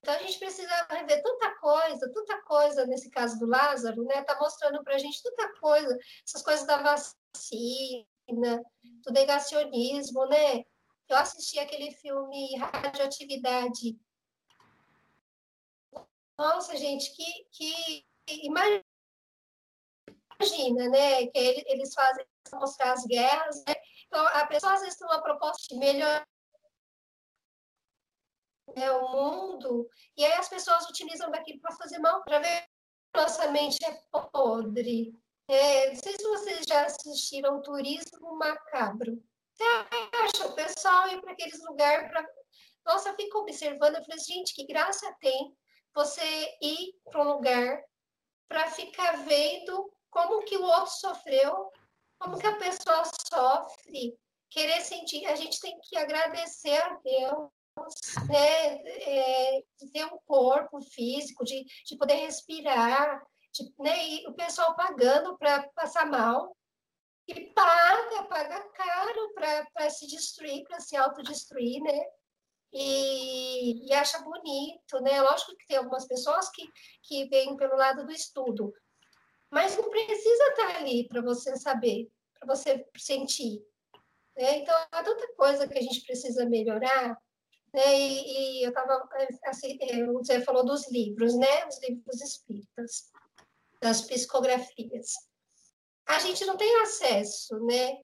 Então 0.00 0.14
a 0.14 0.18
gente 0.18 0.38
precisa 0.38 0.86
rever 0.88 1.20
tanta 1.22 1.56
coisa, 1.56 2.12
tanta 2.12 2.40
coisa 2.42 2.86
nesse 2.86 3.10
caso 3.10 3.38
do 3.38 3.46
Lázaro, 3.46 4.04
né? 4.04 4.22
Tá 4.22 4.38
mostrando 4.40 4.82
para 4.82 4.94
a 4.94 4.98
gente 4.98 5.20
tanta 5.22 5.52
coisa, 5.58 5.98
essas 6.24 6.42
coisas 6.42 6.64
da 6.66 6.76
vacina, 6.80 8.06
do 8.28 9.12
negacionismo, 9.12 10.26
né? 10.26 10.64
Eu 11.08 11.16
assisti 11.16 11.58
aquele 11.58 11.90
filme 11.92 12.56
Radioatividade. 12.56 13.98
Nossa, 16.36 16.76
gente, 16.76 17.10
que, 17.16 17.46
que 17.50 18.04
imagina, 18.28 18.84
né? 20.88 21.26
Que 21.26 21.64
eles 21.66 21.94
fazem 21.94 22.26
mostrar 22.54 22.92
as 22.92 23.04
guerras, 23.04 23.64
né? 23.66 23.74
Então, 24.06 24.26
a 24.26 24.46
pessoa 24.46 24.74
às 24.74 24.80
vezes 24.80 24.98
tem 24.98 25.06
uma 25.06 25.22
proposta 25.22 25.62
de 25.68 25.78
melhorar 25.78 26.26
né, 28.76 28.90
o 28.92 29.08
mundo, 29.08 29.88
e 30.16 30.24
aí 30.24 30.32
as 30.34 30.48
pessoas 30.48 30.88
utilizam 30.88 31.30
daquilo 31.30 31.60
para 31.60 31.74
fazer 31.76 31.98
mal, 31.98 32.22
para 32.22 32.38
ver 32.38 32.68
nossa 33.14 33.50
mente 33.50 33.84
é 33.84 34.02
podre. 34.32 35.12
É, 35.48 35.88
não 35.88 35.96
sei 35.96 36.12
se 36.12 36.22
vocês 36.22 36.66
já 36.68 36.84
assistiram 36.84 37.62
Turismo 37.62 38.36
Macabro. 38.36 39.22
Você 39.54 39.64
acha 39.64 40.46
o 40.46 40.54
pessoal 40.54 41.08
ir 41.08 41.20
para 41.22 41.32
aqueles 41.32 41.58
lugares 41.64 42.08
para. 42.10 42.26
Nossa, 42.84 43.08
eu 43.08 43.16
fico 43.16 43.38
observando, 43.38 43.96
eu 43.96 44.04
falei, 44.04 44.18
gente, 44.20 44.54
que 44.54 44.66
graça 44.66 45.10
tem 45.20 45.56
você 45.94 46.22
ir 46.62 46.94
para 47.10 47.22
um 47.22 47.32
lugar 47.32 47.82
para 48.46 48.70
ficar 48.70 49.24
vendo 49.24 49.90
como 50.10 50.44
que 50.44 50.56
o 50.56 50.62
outro 50.62 50.92
sofreu, 50.92 51.70
como 52.18 52.38
que 52.38 52.46
a 52.46 52.56
pessoa 52.56 53.02
sofre, 53.30 54.16
querer 54.50 54.80
sentir. 54.82 55.26
A 55.26 55.34
gente 55.34 55.60
tem 55.60 55.78
que 55.80 55.96
agradecer 55.96 56.76
a 56.76 56.94
Deus 56.96 57.50
né, 58.28 58.76
é, 58.84 59.62
de 59.80 59.90
ter 59.92 60.04
um 60.06 60.18
corpo 60.26 60.80
físico, 60.80 61.44
de, 61.44 61.64
de 61.84 61.96
poder 61.96 62.14
respirar, 62.14 63.22
né, 63.78 64.08
e 64.08 64.26
o 64.26 64.34
pessoal 64.34 64.74
pagando 64.76 65.36
para 65.38 65.68
passar 65.74 66.06
mal, 66.06 66.56
e 67.28 67.52
paga, 67.52 68.24
paga 68.24 68.60
caro 68.70 69.34
para 69.34 69.90
se 69.90 70.06
destruir, 70.06 70.64
para 70.64 70.80
se 70.80 70.96
autodestruir, 70.96 71.82
né? 71.82 72.00
E, 72.72 73.86
e, 73.86 73.94
acha 73.94 74.18
bonito, 74.20 75.00
né? 75.02 75.20
Lógico 75.20 75.56
que 75.56 75.66
tem 75.66 75.76
algumas 75.76 76.06
pessoas 76.06 76.50
que, 76.50 76.66
que 77.02 77.28
vêm 77.28 77.56
pelo 77.56 77.76
lado 77.76 78.06
do 78.06 78.12
estudo, 78.12 78.72
mas 79.50 79.76
não 79.76 79.90
precisa 79.90 80.44
estar 80.44 80.76
ali 80.76 81.06
para 81.06 81.20
você 81.20 81.56
saber, 81.56 82.10
para 82.38 82.54
você 82.54 82.86
sentir. 82.96 83.62
Né? 84.36 84.58
Então, 84.58 84.74
há 84.92 85.02
tanta 85.02 85.34
coisa 85.34 85.66
que 85.68 85.78
a 85.78 85.82
gente 85.82 86.04
precisa 86.04 86.46
melhorar, 86.46 87.18
né? 87.74 88.00
E, 88.00 88.60
e 88.60 88.64
eu 88.64 88.70
estava, 88.70 89.06
assim, 89.46 89.78
é, 89.82 90.06
você 90.06 90.40
falou 90.42 90.64
dos 90.64 90.90
livros, 90.90 91.34
né? 91.36 91.66
Os 91.66 91.82
livros 91.82 92.22
espíritas 92.22 93.10
das 93.80 94.02
psicografias. 94.02 95.12
A 96.06 96.18
gente 96.20 96.44
não 96.46 96.56
tem 96.56 96.80
acesso, 96.80 97.58
né, 97.66 97.98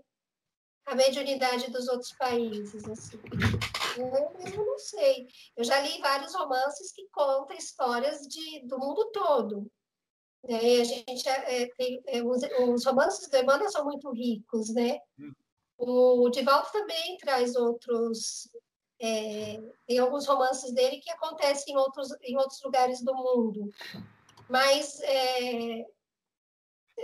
à 0.86 0.94
mediunidade 0.94 1.70
dos 1.70 1.88
outros 1.88 2.12
países, 2.12 2.84
assim. 2.88 3.18
Eu 3.96 4.38
mesmo 4.38 4.64
não 4.64 4.78
sei. 4.78 5.26
Eu 5.56 5.64
já 5.64 5.80
li 5.80 5.98
vários 6.00 6.34
romances 6.34 6.92
que 6.92 7.08
contam 7.10 7.56
histórias 7.56 8.20
de, 8.22 8.66
do 8.66 8.78
mundo 8.78 9.10
todo. 9.12 9.70
É, 10.46 10.80
a 10.80 10.84
gente 10.84 11.26
é, 11.26 11.68
tem, 11.74 12.02
é, 12.06 12.22
os, 12.22 12.42
os, 12.68 12.84
romances 12.84 13.28
do 13.30 13.36
Emmanuel 13.36 13.70
são 13.70 13.84
muito 13.84 14.10
ricos, 14.12 14.68
né? 14.74 14.98
O 15.78 16.28
Divaldo 16.28 16.70
também 16.70 17.16
traz 17.16 17.56
outros. 17.56 18.48
É, 19.00 19.58
tem 19.86 19.98
alguns 19.98 20.26
romances 20.26 20.72
dele 20.72 20.98
que 20.98 21.10
acontecem 21.10 21.72
em 21.72 21.76
outros, 21.76 22.08
em 22.22 22.36
outros 22.36 22.60
lugares 22.62 23.02
do 23.02 23.14
mundo 23.14 23.70
mas 24.48 25.00
é, 25.00 25.84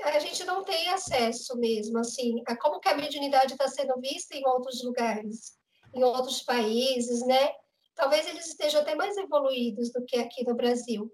a 0.05 0.19
gente 0.19 0.45
não 0.45 0.63
tem 0.63 0.89
acesso 0.91 1.57
mesmo, 1.59 1.99
assim, 1.99 2.43
a 2.47 2.57
como 2.57 2.81
que 2.81 2.89
a 2.89 2.97
mediunidade 2.97 3.53
está 3.53 3.69
sendo 3.69 4.01
vista 4.01 4.37
em 4.37 4.47
outros 4.47 4.83
lugares, 4.85 5.59
em 5.95 6.03
outros 6.03 6.43
países, 6.43 7.27
né? 7.27 7.53
Talvez 7.95 8.27
eles 8.29 8.47
estejam 8.47 8.81
até 8.81 8.95
mais 8.95 9.17
evoluídos 9.17 9.93
do 9.93 10.05
que 10.05 10.17
aqui 10.19 10.45
no 10.47 10.55
Brasil. 10.55 11.13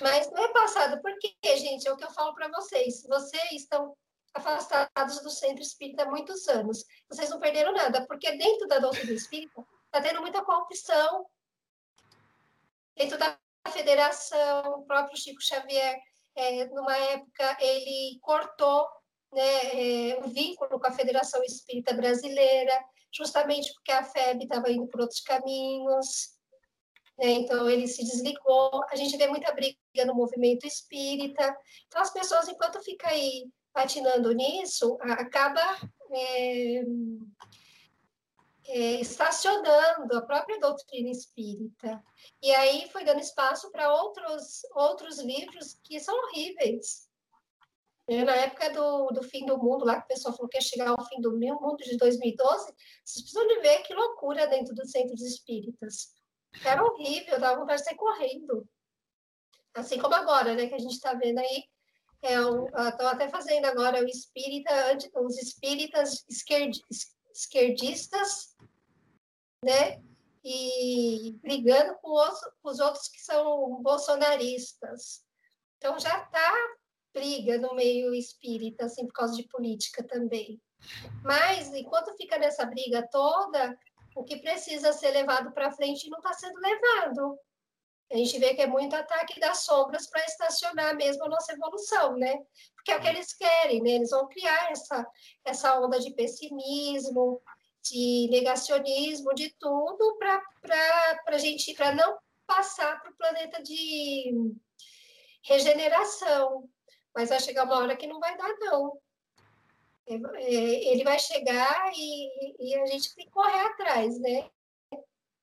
Mas 0.00 0.30
não 0.30 0.44
é 0.44 0.52
passado, 0.52 1.00
porque, 1.00 1.34
gente, 1.56 1.86
é 1.86 1.92
o 1.92 1.96
que 1.96 2.04
eu 2.04 2.10
falo 2.12 2.34
para 2.34 2.48
vocês, 2.48 3.02
vocês 3.08 3.52
estão 3.52 3.96
afastados 4.34 5.20
do 5.22 5.30
centro 5.30 5.62
espírita 5.62 6.04
há 6.04 6.10
muitos 6.10 6.48
anos, 6.48 6.84
vocês 7.08 7.28
não 7.28 7.38
perderam 7.38 7.72
nada, 7.72 8.06
porque 8.06 8.30
dentro 8.36 8.66
da 8.66 8.78
doutrina 8.78 9.12
espírita 9.12 9.64
está 9.86 10.00
tendo 10.00 10.20
muita 10.20 10.44
corrupção, 10.44 11.26
dentro 12.96 13.18
da 13.18 13.38
a 13.64 13.70
federação, 13.70 14.62
o 14.78 14.84
próprio 14.84 15.16
Chico 15.16 15.42
Xavier, 15.42 15.98
é, 16.34 16.66
numa 16.66 16.96
época, 16.96 17.56
ele 17.60 18.18
cortou 18.20 18.86
né, 19.32 20.10
é, 20.10 20.20
o 20.24 20.28
vínculo 20.28 20.80
com 20.80 20.86
a 20.86 20.92
Federação 20.92 21.42
Espírita 21.42 21.94
Brasileira, 21.94 22.72
justamente 23.12 23.72
porque 23.74 23.92
a 23.92 24.04
FEB 24.04 24.44
estava 24.44 24.70
indo 24.70 24.86
por 24.88 25.00
outros 25.00 25.20
caminhos. 25.20 26.32
Né, 27.18 27.28
então, 27.32 27.68
ele 27.68 27.86
se 27.86 28.02
desligou. 28.02 28.82
A 28.90 28.96
gente 28.96 29.16
vê 29.16 29.26
muita 29.26 29.52
briga 29.52 29.78
no 30.06 30.14
movimento 30.14 30.66
espírita. 30.66 31.56
Então, 31.86 32.00
as 32.00 32.12
pessoas, 32.12 32.48
enquanto 32.48 32.82
fica 32.82 33.08
aí 33.08 33.46
patinando 33.72 34.32
nisso, 34.32 34.98
acaba 35.02 35.78
é, 36.14 36.82
é, 38.72 39.00
estacionando 39.00 40.16
a 40.16 40.22
própria 40.22 40.58
doutrina 40.58 41.10
espírita. 41.10 42.02
E 42.40 42.50
aí 42.54 42.88
foi 42.90 43.04
dando 43.04 43.20
espaço 43.20 43.70
para 43.70 43.92
outros, 43.94 44.62
outros 44.74 45.18
livros 45.18 45.78
que 45.84 46.00
são 46.00 46.14
horríveis. 46.24 47.06
Na 48.08 48.34
época 48.34 48.70
do, 48.70 49.08
do 49.08 49.22
fim 49.22 49.44
do 49.44 49.58
mundo, 49.58 49.84
lá 49.84 49.96
que 49.96 50.04
o 50.04 50.08
pessoal 50.08 50.34
falou 50.34 50.48
que 50.48 50.56
ia 50.56 50.62
chegar 50.62 50.88
ao 50.88 51.06
fim 51.06 51.20
do 51.20 51.36
mundo 51.36 51.76
de 51.84 51.96
2012, 51.96 52.64
vocês 53.04 53.22
precisam 53.22 53.46
de 53.46 53.60
ver 53.60 53.82
que 53.82 53.94
loucura 53.94 54.46
dentro 54.46 54.74
dos 54.74 54.90
centros 54.90 55.20
espíritas. 55.20 56.12
Era 56.64 56.82
horrível, 56.82 57.38
dava 57.38 57.60
vontade 57.60 57.80
de 57.80 57.88
sair 57.88 57.96
correndo. 57.96 58.68
Assim 59.74 59.98
como 59.98 60.14
agora, 60.14 60.54
né, 60.54 60.66
que 60.66 60.74
a 60.74 60.78
gente 60.78 60.94
está 60.94 61.14
vendo 61.14 61.38
aí, 61.38 61.64
estão 62.22 62.66
é 62.68 63.10
até 63.10 63.28
fazendo 63.28 63.66
agora 63.66 64.02
o 64.02 64.06
espírita, 64.06 64.98
os 65.22 65.38
espíritas 65.38 66.24
esquerdistas 67.34 68.52
né? 69.64 70.02
E 70.44 71.38
brigando 71.40 71.94
com 72.00 72.10
os, 72.10 72.40
com 72.60 72.68
os 72.70 72.80
outros 72.80 73.08
que 73.08 73.20
são 73.20 73.80
bolsonaristas. 73.80 75.24
Então 75.78 75.98
já 75.98 76.24
está 76.24 76.52
briga 77.14 77.58
no 77.58 77.74
meio 77.74 78.12
espírita, 78.14 78.86
assim, 78.86 79.06
por 79.06 79.12
causa 79.12 79.36
de 79.36 79.46
política 79.48 80.02
também. 80.02 80.60
Mas, 81.22 81.72
enquanto 81.72 82.16
fica 82.16 82.38
nessa 82.38 82.64
briga 82.64 83.06
toda, 83.12 83.78
o 84.16 84.24
que 84.24 84.38
precisa 84.38 84.92
ser 84.92 85.10
levado 85.10 85.52
para 85.52 85.70
frente 85.70 86.10
não 86.10 86.18
está 86.18 86.32
sendo 86.32 86.58
levado. 86.58 87.38
A 88.12 88.16
gente 88.16 88.38
vê 88.38 88.54
que 88.54 88.60
é 88.60 88.66
muito 88.66 88.94
ataque 88.94 89.40
das 89.40 89.64
sombras 89.64 90.06
para 90.06 90.24
estacionar 90.26 90.94
mesmo 90.94 91.24
a 91.24 91.28
nossa 91.28 91.52
evolução, 91.52 92.14
né? 92.16 92.36
Porque 92.74 92.92
é 92.92 92.96
o 92.96 93.00
que 93.00 93.08
eles 93.08 93.32
querem, 93.32 93.82
né? 93.82 93.92
Eles 93.92 94.10
vão 94.10 94.28
criar 94.28 94.70
essa, 94.70 95.06
essa 95.42 95.80
onda 95.80 95.98
de 95.98 96.10
pessimismo, 96.10 97.40
de 97.82 98.28
negacionismo, 98.30 99.34
de 99.34 99.50
tudo, 99.58 100.18
para 100.18 100.42
a 101.26 101.38
gente, 101.38 101.72
para 101.72 101.94
não 101.94 102.18
passar 102.46 103.00
para 103.00 103.10
o 103.10 103.16
planeta 103.16 103.62
de 103.62 104.52
regeneração. 105.42 106.68
Mas 107.14 107.30
vai 107.30 107.40
chegar 107.40 107.64
uma 107.64 107.78
hora 107.78 107.96
que 107.96 108.06
não 108.06 108.20
vai 108.20 108.36
dar, 108.36 108.54
não. 108.58 109.00
É, 110.06 110.14
é, 110.14 110.92
ele 110.92 111.02
vai 111.02 111.18
chegar 111.18 111.90
e, 111.94 112.56
e 112.58 112.74
a 112.76 112.86
gente 112.86 113.14
tem 113.14 113.24
que 113.24 113.30
correr 113.30 113.60
atrás, 113.60 114.18
né? 114.20 114.50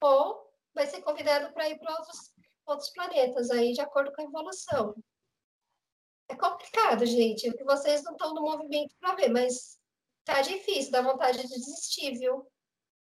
Ou 0.01 0.53
vai 0.73 0.85
ser 0.85 1.01
convidado 1.01 1.51
para 1.51 1.67
ir 1.67 1.79
para 1.79 1.91
outros, 1.93 2.31
outros 2.69 2.89
planetas, 2.91 3.49
aí 3.51 3.73
de 3.73 3.81
acordo 3.81 4.11
com 4.11 4.21
a 4.21 4.25
evolução. 4.25 4.95
É 6.29 6.35
complicado, 6.35 7.05
gente, 7.05 7.49
porque 7.49 7.63
vocês 7.63 8.03
não 8.03 8.11
estão 8.11 8.33
no 8.33 8.41
movimento 8.41 8.95
para 8.99 9.15
ver, 9.15 9.29
mas 9.29 9.79
tá 10.23 10.41
difícil, 10.41 10.91
dá 10.91 11.01
vontade 11.01 11.41
de 11.41 11.47
desistir, 11.47 12.17
viu? 12.17 12.47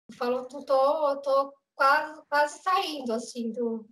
Eu 0.08 0.16
falo, 0.16 0.46
tô, 0.46 1.20
tô 1.20 1.54
quase, 1.74 2.22
quase 2.28 2.62
saindo, 2.62 3.12
assim, 3.12 3.52
do, 3.52 3.86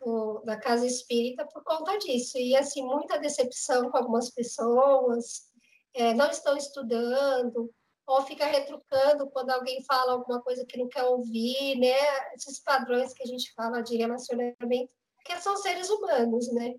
do, 0.00 0.42
da 0.44 0.58
casa 0.58 0.86
espírita 0.86 1.46
por 1.46 1.64
conta 1.64 1.98
disso. 1.98 2.38
E, 2.38 2.54
assim, 2.54 2.82
muita 2.84 3.18
decepção 3.18 3.90
com 3.90 3.96
algumas 3.96 4.30
pessoas, 4.30 5.48
é, 5.94 6.12
não 6.12 6.30
estão 6.30 6.56
estudando, 6.56 7.72
ou 8.06 8.22
fica 8.22 8.46
retrucando 8.46 9.28
quando 9.30 9.50
alguém 9.50 9.82
fala 9.84 10.12
alguma 10.12 10.40
coisa 10.42 10.64
que 10.64 10.78
não 10.78 10.88
quer 10.88 11.04
ouvir, 11.04 11.76
né? 11.78 11.94
Esses 12.34 12.58
padrões 12.60 13.12
que 13.12 13.22
a 13.22 13.26
gente 13.26 13.52
fala 13.54 13.82
de 13.82 13.96
relacionamento, 13.96 14.90
que 15.28 15.42
são 15.42 15.56
seres 15.56 15.90
humanos, 15.90 16.50
né? 16.52 16.74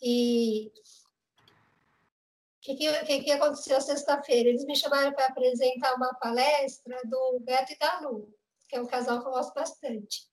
E 0.00 0.68
o 0.68 2.60
que, 2.60 2.74
que, 2.76 3.22
que, 3.24 3.30
aconteceu 3.30 3.80
sexta-feira? 3.80 4.48
Eles 4.48 4.64
me 4.64 4.74
chamaram 4.74 5.12
para 5.12 5.26
apresentar 5.26 5.94
uma 5.94 6.14
palestra 6.14 6.98
do 7.04 7.40
Beto 7.40 7.72
e 7.72 7.78
da 7.78 8.00
Lu, 8.00 8.34
que 8.68 8.76
é 8.76 8.80
um 8.80 8.86
casal 8.86 9.20
que 9.20 9.28
eu 9.28 9.32
gosto 9.32 9.52
bastante. 9.52 10.26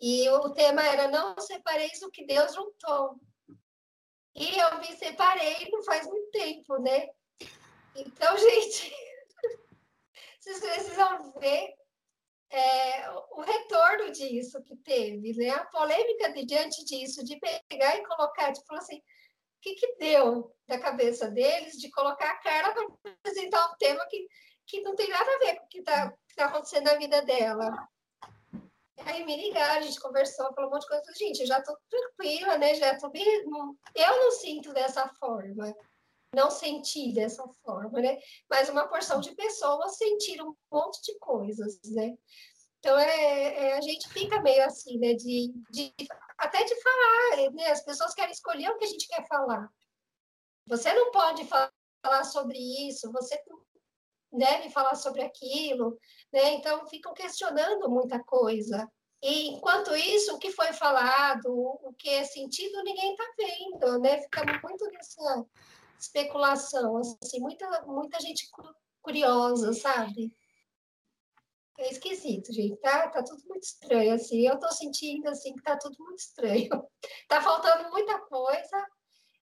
E 0.00 0.28
o 0.28 0.50
tema 0.50 0.82
era 0.86 1.08
Não 1.08 1.38
separeis 1.40 2.02
o 2.02 2.10
que 2.10 2.26
Deus 2.26 2.54
juntou. 2.54 3.18
E 4.34 4.58
eu 4.58 4.78
me 4.78 4.96
separei 4.96 5.68
não 5.70 5.82
faz 5.82 6.06
muito 6.06 6.30
tempo, 6.30 6.76
né? 6.78 7.08
Então, 7.96 8.36
gente, 8.38 8.92
vocês 10.38 10.60
precisam 10.60 11.32
ver 11.32 11.74
é, 12.50 13.10
o 13.10 13.40
retorno 13.42 14.10
disso 14.10 14.62
que 14.62 14.76
teve, 14.76 15.34
né? 15.34 15.50
A 15.50 15.66
polêmica 15.66 16.32
de, 16.32 16.46
diante 16.46 16.84
disso, 16.84 17.24
de 17.24 17.38
pegar 17.68 17.96
e 17.96 18.06
colocar, 18.06 18.52
tipo 18.52 18.74
assim, 18.74 18.96
o 18.96 19.60
que, 19.60 19.74
que 19.74 19.96
deu 19.96 20.54
da 20.66 20.78
cabeça 20.78 21.30
deles 21.30 21.74
de 21.78 21.90
colocar 21.90 22.30
a 22.30 22.38
cara 22.38 22.72
para 22.72 22.86
apresentar 23.12 23.70
um 23.70 23.76
tema 23.76 24.06
que, 24.08 24.26
que 24.66 24.80
não 24.80 24.94
tem 24.94 25.08
nada 25.08 25.30
a 25.30 25.38
ver 25.38 25.56
com 25.56 25.64
o 25.64 25.68
que 25.68 25.78
está 25.78 26.14
tá 26.36 26.46
acontecendo 26.46 26.84
na 26.84 26.94
vida 26.94 27.20
dela. 27.22 27.88
Aí 29.04 29.24
me 29.24 29.36
ligaram, 29.36 29.78
a 29.78 29.80
gente 29.80 30.00
conversou, 30.00 30.52
falou 30.54 30.70
um 30.70 30.74
monte 30.74 30.82
de 30.82 30.88
coisa. 30.88 31.14
Gente, 31.16 31.40
eu 31.40 31.46
já 31.46 31.58
estou 31.58 31.76
tranquila, 31.88 32.58
né? 32.58 32.74
Já 32.74 32.98
tô 32.98 33.08
bem... 33.10 33.24
Eu 33.94 34.16
não 34.16 34.30
sinto 34.32 34.72
dessa 34.72 35.08
forma, 35.20 35.72
não 36.34 36.50
senti 36.50 37.12
dessa 37.12 37.46
forma, 37.64 38.00
né? 38.00 38.18
Mas 38.48 38.68
uma 38.68 38.86
porção 38.86 39.20
de 39.20 39.34
pessoas 39.34 39.96
sentiram 39.96 40.50
um 40.50 40.56
monte 40.76 41.02
de 41.02 41.18
coisas, 41.18 41.78
né? 41.92 42.14
Então, 42.78 42.96
é, 42.98 43.54
é, 43.54 43.76
a 43.76 43.80
gente 43.80 44.08
fica 44.10 44.40
meio 44.40 44.64
assim, 44.64 44.98
né? 44.98 45.14
De, 45.14 45.52
de, 45.70 45.92
até 46.36 46.62
de 46.64 46.80
falar, 46.80 47.50
né? 47.52 47.70
As 47.70 47.84
pessoas 47.84 48.14
querem 48.14 48.32
escolher 48.32 48.70
o 48.70 48.78
que 48.78 48.84
a 48.84 48.88
gente 48.88 49.08
quer 49.08 49.26
falar. 49.26 49.68
Você 50.66 50.92
não 50.92 51.10
pode 51.10 51.44
falar 51.46 52.24
sobre 52.24 52.58
isso, 52.88 53.10
você 53.10 53.40
deve 54.30 54.70
falar 54.70 54.94
sobre 54.94 55.22
aquilo, 55.22 55.98
né? 56.32 56.54
Então 56.54 56.86
ficam 56.88 57.14
questionando 57.14 57.88
muita 57.88 58.22
coisa. 58.22 58.86
E 59.20 59.48
enquanto 59.48 59.96
isso, 59.96 60.34
o 60.34 60.38
que 60.38 60.52
foi 60.52 60.72
falado, 60.72 61.48
o 61.48 61.92
que 61.98 62.08
é 62.08 62.22
sentido, 62.22 62.84
ninguém 62.84 63.12
está 63.12 63.24
vendo, 63.36 63.98
né? 63.98 64.20
Fica 64.22 64.44
muito 64.62 64.86
nessa 64.92 65.44
especulação, 65.98 66.96
assim, 66.96 67.40
muita, 67.40 67.82
muita 67.86 68.20
gente 68.20 68.48
curiosa, 69.02 69.72
sabe? 69.72 70.32
É 71.78 71.90
esquisito, 71.90 72.52
gente, 72.52 72.76
tá? 72.78 73.08
Tá 73.08 73.22
tudo 73.22 73.42
muito 73.46 73.62
estranho, 73.62 74.14
assim. 74.14 74.46
Eu 74.46 74.58
tô 74.58 74.70
sentindo, 74.72 75.28
assim, 75.28 75.54
que 75.54 75.62
tá 75.62 75.78
tudo 75.78 75.96
muito 75.98 76.18
estranho. 76.18 76.68
Tá 77.28 77.42
faltando 77.42 77.90
muita 77.90 78.18
coisa, 78.20 78.86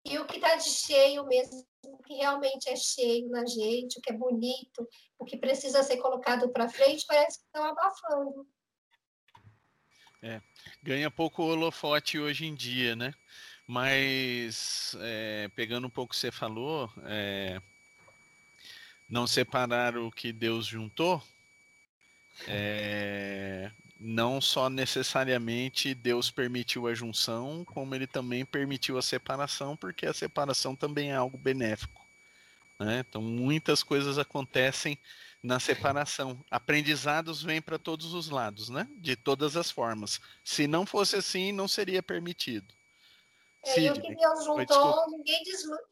e 0.04 0.18
o 0.18 0.26
que 0.26 0.36
está 0.36 0.56
de 0.56 0.68
cheio 0.68 1.24
mesmo, 1.26 1.66
o 1.84 1.98
que 1.98 2.14
realmente 2.14 2.68
é 2.68 2.76
cheio 2.76 3.28
na 3.28 3.44
gente, 3.44 3.98
o 3.98 4.00
que 4.00 4.10
é 4.10 4.16
bonito, 4.16 4.88
o 5.18 5.24
que 5.24 5.36
precisa 5.36 5.82
ser 5.82 5.98
colocado 5.98 6.50
para 6.50 6.68
frente, 6.68 7.04
parece 7.06 7.38
que 7.38 7.44
estão 7.44 7.64
abafando. 7.64 8.46
É, 10.22 10.40
ganha 10.82 11.10
pouco 11.10 11.42
holofote 11.42 12.18
hoje 12.18 12.46
em 12.46 12.54
dia, 12.54 12.96
né? 12.96 13.12
Mas 13.70 14.96
é, 14.98 15.48
pegando 15.54 15.86
um 15.86 15.90
pouco 15.90 16.10
o 16.10 16.12
que 16.12 16.20
você 16.20 16.32
falou, 16.32 16.92
é, 17.04 17.62
não 19.08 19.28
separar 19.28 19.96
o 19.96 20.10
que 20.10 20.32
Deus 20.32 20.66
juntou, 20.66 21.22
é, 22.48 23.70
não 24.00 24.40
só 24.40 24.68
necessariamente 24.68 25.94
Deus 25.94 26.32
permitiu 26.32 26.88
a 26.88 26.94
junção, 26.94 27.64
como 27.64 27.94
ele 27.94 28.08
também 28.08 28.44
permitiu 28.44 28.98
a 28.98 29.02
separação, 29.02 29.76
porque 29.76 30.04
a 30.04 30.12
separação 30.12 30.74
também 30.74 31.12
é 31.12 31.14
algo 31.14 31.38
benéfico. 31.38 32.04
Né? 32.76 33.04
Então, 33.08 33.22
muitas 33.22 33.84
coisas 33.84 34.18
acontecem 34.18 34.98
na 35.40 35.60
separação. 35.60 36.44
Aprendizados 36.50 37.40
vêm 37.40 37.62
para 37.62 37.78
todos 37.78 38.14
os 38.14 38.30
lados, 38.30 38.68
né? 38.68 38.88
de 38.96 39.14
todas 39.14 39.56
as 39.56 39.70
formas. 39.70 40.20
Se 40.42 40.66
não 40.66 40.84
fosse 40.84 41.14
assim, 41.14 41.52
não 41.52 41.68
seria 41.68 42.02
permitido. 42.02 42.79
É, 43.64 43.72
Sidney, 43.72 43.88
e 43.88 43.90
o 43.90 44.02
que 44.02 44.14
Deus 44.14 44.44
juntou, 44.44 45.10
ninguém 45.10 45.42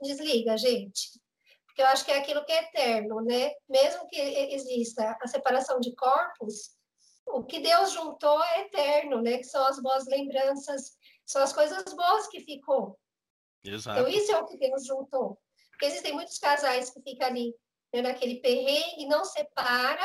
desliga, 0.00 0.56
gente. 0.56 1.20
Porque 1.66 1.82
eu 1.82 1.86
acho 1.86 2.04
que 2.04 2.10
é 2.10 2.18
aquilo 2.18 2.44
que 2.44 2.52
é 2.52 2.64
eterno, 2.64 3.20
né? 3.20 3.52
Mesmo 3.68 4.06
que 4.08 4.20
exista 4.20 5.16
a 5.20 5.26
separação 5.26 5.78
de 5.78 5.94
corpos, 5.94 6.76
o 7.26 7.44
que 7.44 7.60
Deus 7.60 7.92
juntou 7.92 8.42
é 8.42 8.62
eterno, 8.62 9.22
né? 9.22 9.38
Que 9.38 9.44
são 9.44 9.64
as 9.66 9.80
boas 9.80 10.06
lembranças, 10.06 10.96
são 11.26 11.42
as 11.42 11.52
coisas 11.52 11.84
boas 11.94 12.26
que 12.28 12.40
ficou. 12.40 12.98
Exato. 13.62 14.00
Então, 14.00 14.10
isso 14.10 14.32
é 14.32 14.38
o 14.38 14.46
que 14.46 14.56
Deus 14.56 14.86
juntou. 14.86 15.38
Porque 15.70 15.86
existem 15.86 16.12
muitos 16.12 16.38
casais 16.38 16.90
que 16.90 17.00
ficam 17.02 17.28
ali 17.28 17.54
né, 17.92 18.02
naquele 18.02 18.40
perrengue, 18.40 19.06
não 19.06 19.24
separa, 19.24 20.04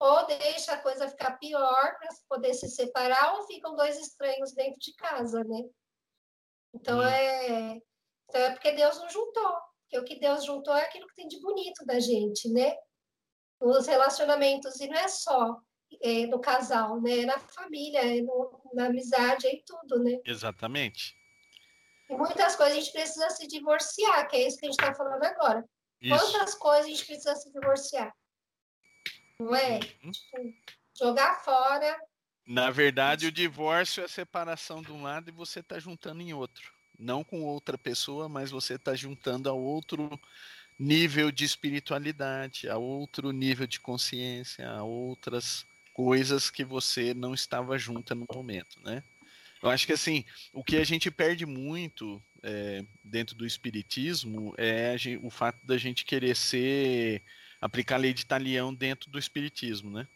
ou 0.00 0.26
deixa 0.26 0.72
a 0.72 0.80
coisa 0.80 1.08
ficar 1.08 1.38
pior 1.38 1.96
para 1.98 2.08
poder 2.28 2.54
se 2.54 2.68
separar, 2.68 3.34
ou 3.34 3.46
ficam 3.46 3.76
dois 3.76 3.98
estranhos 3.98 4.52
dentro 4.52 4.78
de 4.80 4.94
casa, 4.94 5.44
né? 5.44 5.62
Então, 6.80 6.98
hum. 6.98 7.02
é, 7.02 7.80
então 8.28 8.40
é 8.40 8.50
porque 8.52 8.72
Deus 8.72 8.98
não 8.98 9.10
juntou. 9.10 9.56
Porque 9.82 9.98
o 9.98 10.04
que 10.04 10.20
Deus 10.20 10.44
juntou 10.44 10.76
é 10.76 10.82
aquilo 10.82 11.06
que 11.08 11.14
tem 11.14 11.28
de 11.28 11.40
bonito 11.40 11.84
da 11.84 11.98
gente, 11.98 12.50
né? 12.52 12.74
Nos 13.60 13.86
relacionamentos, 13.86 14.78
e 14.80 14.86
não 14.86 14.98
é 14.98 15.08
só 15.08 15.56
é, 16.02 16.26
no 16.26 16.40
casal, 16.40 17.00
né? 17.00 17.24
Na 17.24 17.38
família, 17.38 18.00
é 18.00 18.20
no, 18.22 18.60
na 18.74 18.86
amizade, 18.86 19.46
é 19.46 19.52
em 19.52 19.64
tudo, 19.64 20.02
né? 20.02 20.18
Exatamente. 20.24 21.16
E 22.08 22.16
muitas 22.16 22.54
coisas 22.54 22.76
a 22.76 22.80
gente 22.80 22.92
precisa 22.92 23.30
se 23.30 23.46
divorciar, 23.46 24.28
que 24.28 24.36
é 24.36 24.46
isso 24.46 24.58
que 24.58 24.66
a 24.66 24.70
gente 24.70 24.80
está 24.80 24.94
falando 24.94 25.24
agora. 25.24 25.64
Isso. 26.00 26.32
Quantas 26.32 26.54
coisas 26.54 26.86
a 26.86 26.88
gente 26.88 27.06
precisa 27.06 27.34
se 27.34 27.50
divorciar? 27.50 28.14
Não 29.40 29.54
é? 29.54 29.80
Uhum. 30.04 30.10
Tipo, 30.10 30.36
jogar 30.98 31.42
fora. 31.42 31.98
Na 32.48 32.70
verdade, 32.70 33.26
o 33.26 33.32
divórcio 33.32 34.00
é 34.00 34.06
a 34.06 34.08
separação 34.08 34.80
de 34.80 34.90
um 34.90 35.02
lado 35.02 35.28
e 35.28 35.32
você 35.32 35.60
está 35.60 35.78
juntando 35.78 36.22
em 36.22 36.32
outro. 36.32 36.72
Não 36.98 37.22
com 37.22 37.42
outra 37.42 37.76
pessoa, 37.76 38.26
mas 38.26 38.50
você 38.50 38.76
está 38.76 38.94
juntando 38.94 39.50
a 39.50 39.52
outro 39.52 40.18
nível 40.78 41.30
de 41.30 41.44
espiritualidade, 41.44 42.66
a 42.66 42.78
outro 42.78 43.32
nível 43.32 43.66
de 43.66 43.78
consciência, 43.78 44.66
a 44.66 44.82
outras 44.82 45.66
coisas 45.92 46.48
que 46.48 46.64
você 46.64 47.12
não 47.12 47.34
estava 47.34 47.76
junta 47.76 48.14
no 48.14 48.26
momento, 48.32 48.80
né? 48.80 49.04
Eu 49.62 49.68
acho 49.68 49.86
que 49.86 49.92
assim, 49.92 50.24
o 50.50 50.64
que 50.64 50.78
a 50.78 50.84
gente 50.84 51.10
perde 51.10 51.44
muito 51.44 52.22
é, 52.42 52.82
dentro 53.04 53.36
do 53.36 53.44
espiritismo 53.44 54.54
é 54.56 54.96
gente, 54.96 55.20
o 55.22 55.28
fato 55.28 55.58
da 55.66 55.76
gente 55.76 56.02
querer 56.02 56.34
ser 56.34 57.22
aplicar 57.60 57.96
a 57.96 57.98
lei 57.98 58.14
de 58.14 58.24
talião 58.24 58.72
dentro 58.72 59.10
do 59.10 59.18
espiritismo, 59.18 59.90
né? 59.90 60.08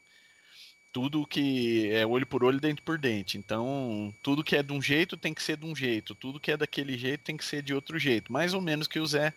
Tudo 0.92 1.26
que 1.26 1.90
é 1.90 2.06
olho 2.06 2.26
por 2.26 2.44
olho, 2.44 2.60
dente 2.60 2.82
por 2.82 2.98
dente. 2.98 3.38
Então, 3.38 4.14
tudo 4.22 4.44
que 4.44 4.54
é 4.54 4.62
de 4.62 4.72
um 4.72 4.82
jeito 4.82 5.16
tem 5.16 5.32
que 5.32 5.42
ser 5.42 5.56
de 5.56 5.66
um 5.66 5.74
jeito, 5.74 6.14
tudo 6.14 6.38
que 6.38 6.52
é 6.52 6.56
daquele 6.56 6.98
jeito 6.98 7.24
tem 7.24 7.36
que 7.36 7.44
ser 7.44 7.62
de 7.62 7.74
outro 7.74 7.98
jeito. 7.98 8.32
Mais 8.32 8.52
ou 8.54 8.60
menos 8.60 8.86
que 8.86 9.00
o 9.00 9.06
Zé 9.06 9.32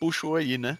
puxou 0.00 0.36
aí, 0.36 0.56
né? 0.56 0.78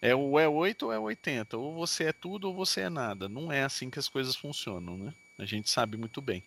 É 0.00 0.14
o 0.14 0.38
é 0.38 0.48
8 0.48 0.86
ou 0.86 0.92
é 0.92 0.98
80, 0.98 1.56
ou 1.56 1.74
você 1.74 2.04
é 2.04 2.12
tudo 2.12 2.48
ou 2.48 2.54
você 2.54 2.82
é 2.82 2.90
nada. 2.90 3.28
Não 3.28 3.50
é 3.50 3.64
assim 3.64 3.90
que 3.90 3.98
as 3.98 4.08
coisas 4.08 4.36
funcionam, 4.36 4.96
né? 4.96 5.14
A 5.38 5.44
gente 5.44 5.70
sabe 5.70 5.96
muito 5.96 6.20
bem. 6.20 6.42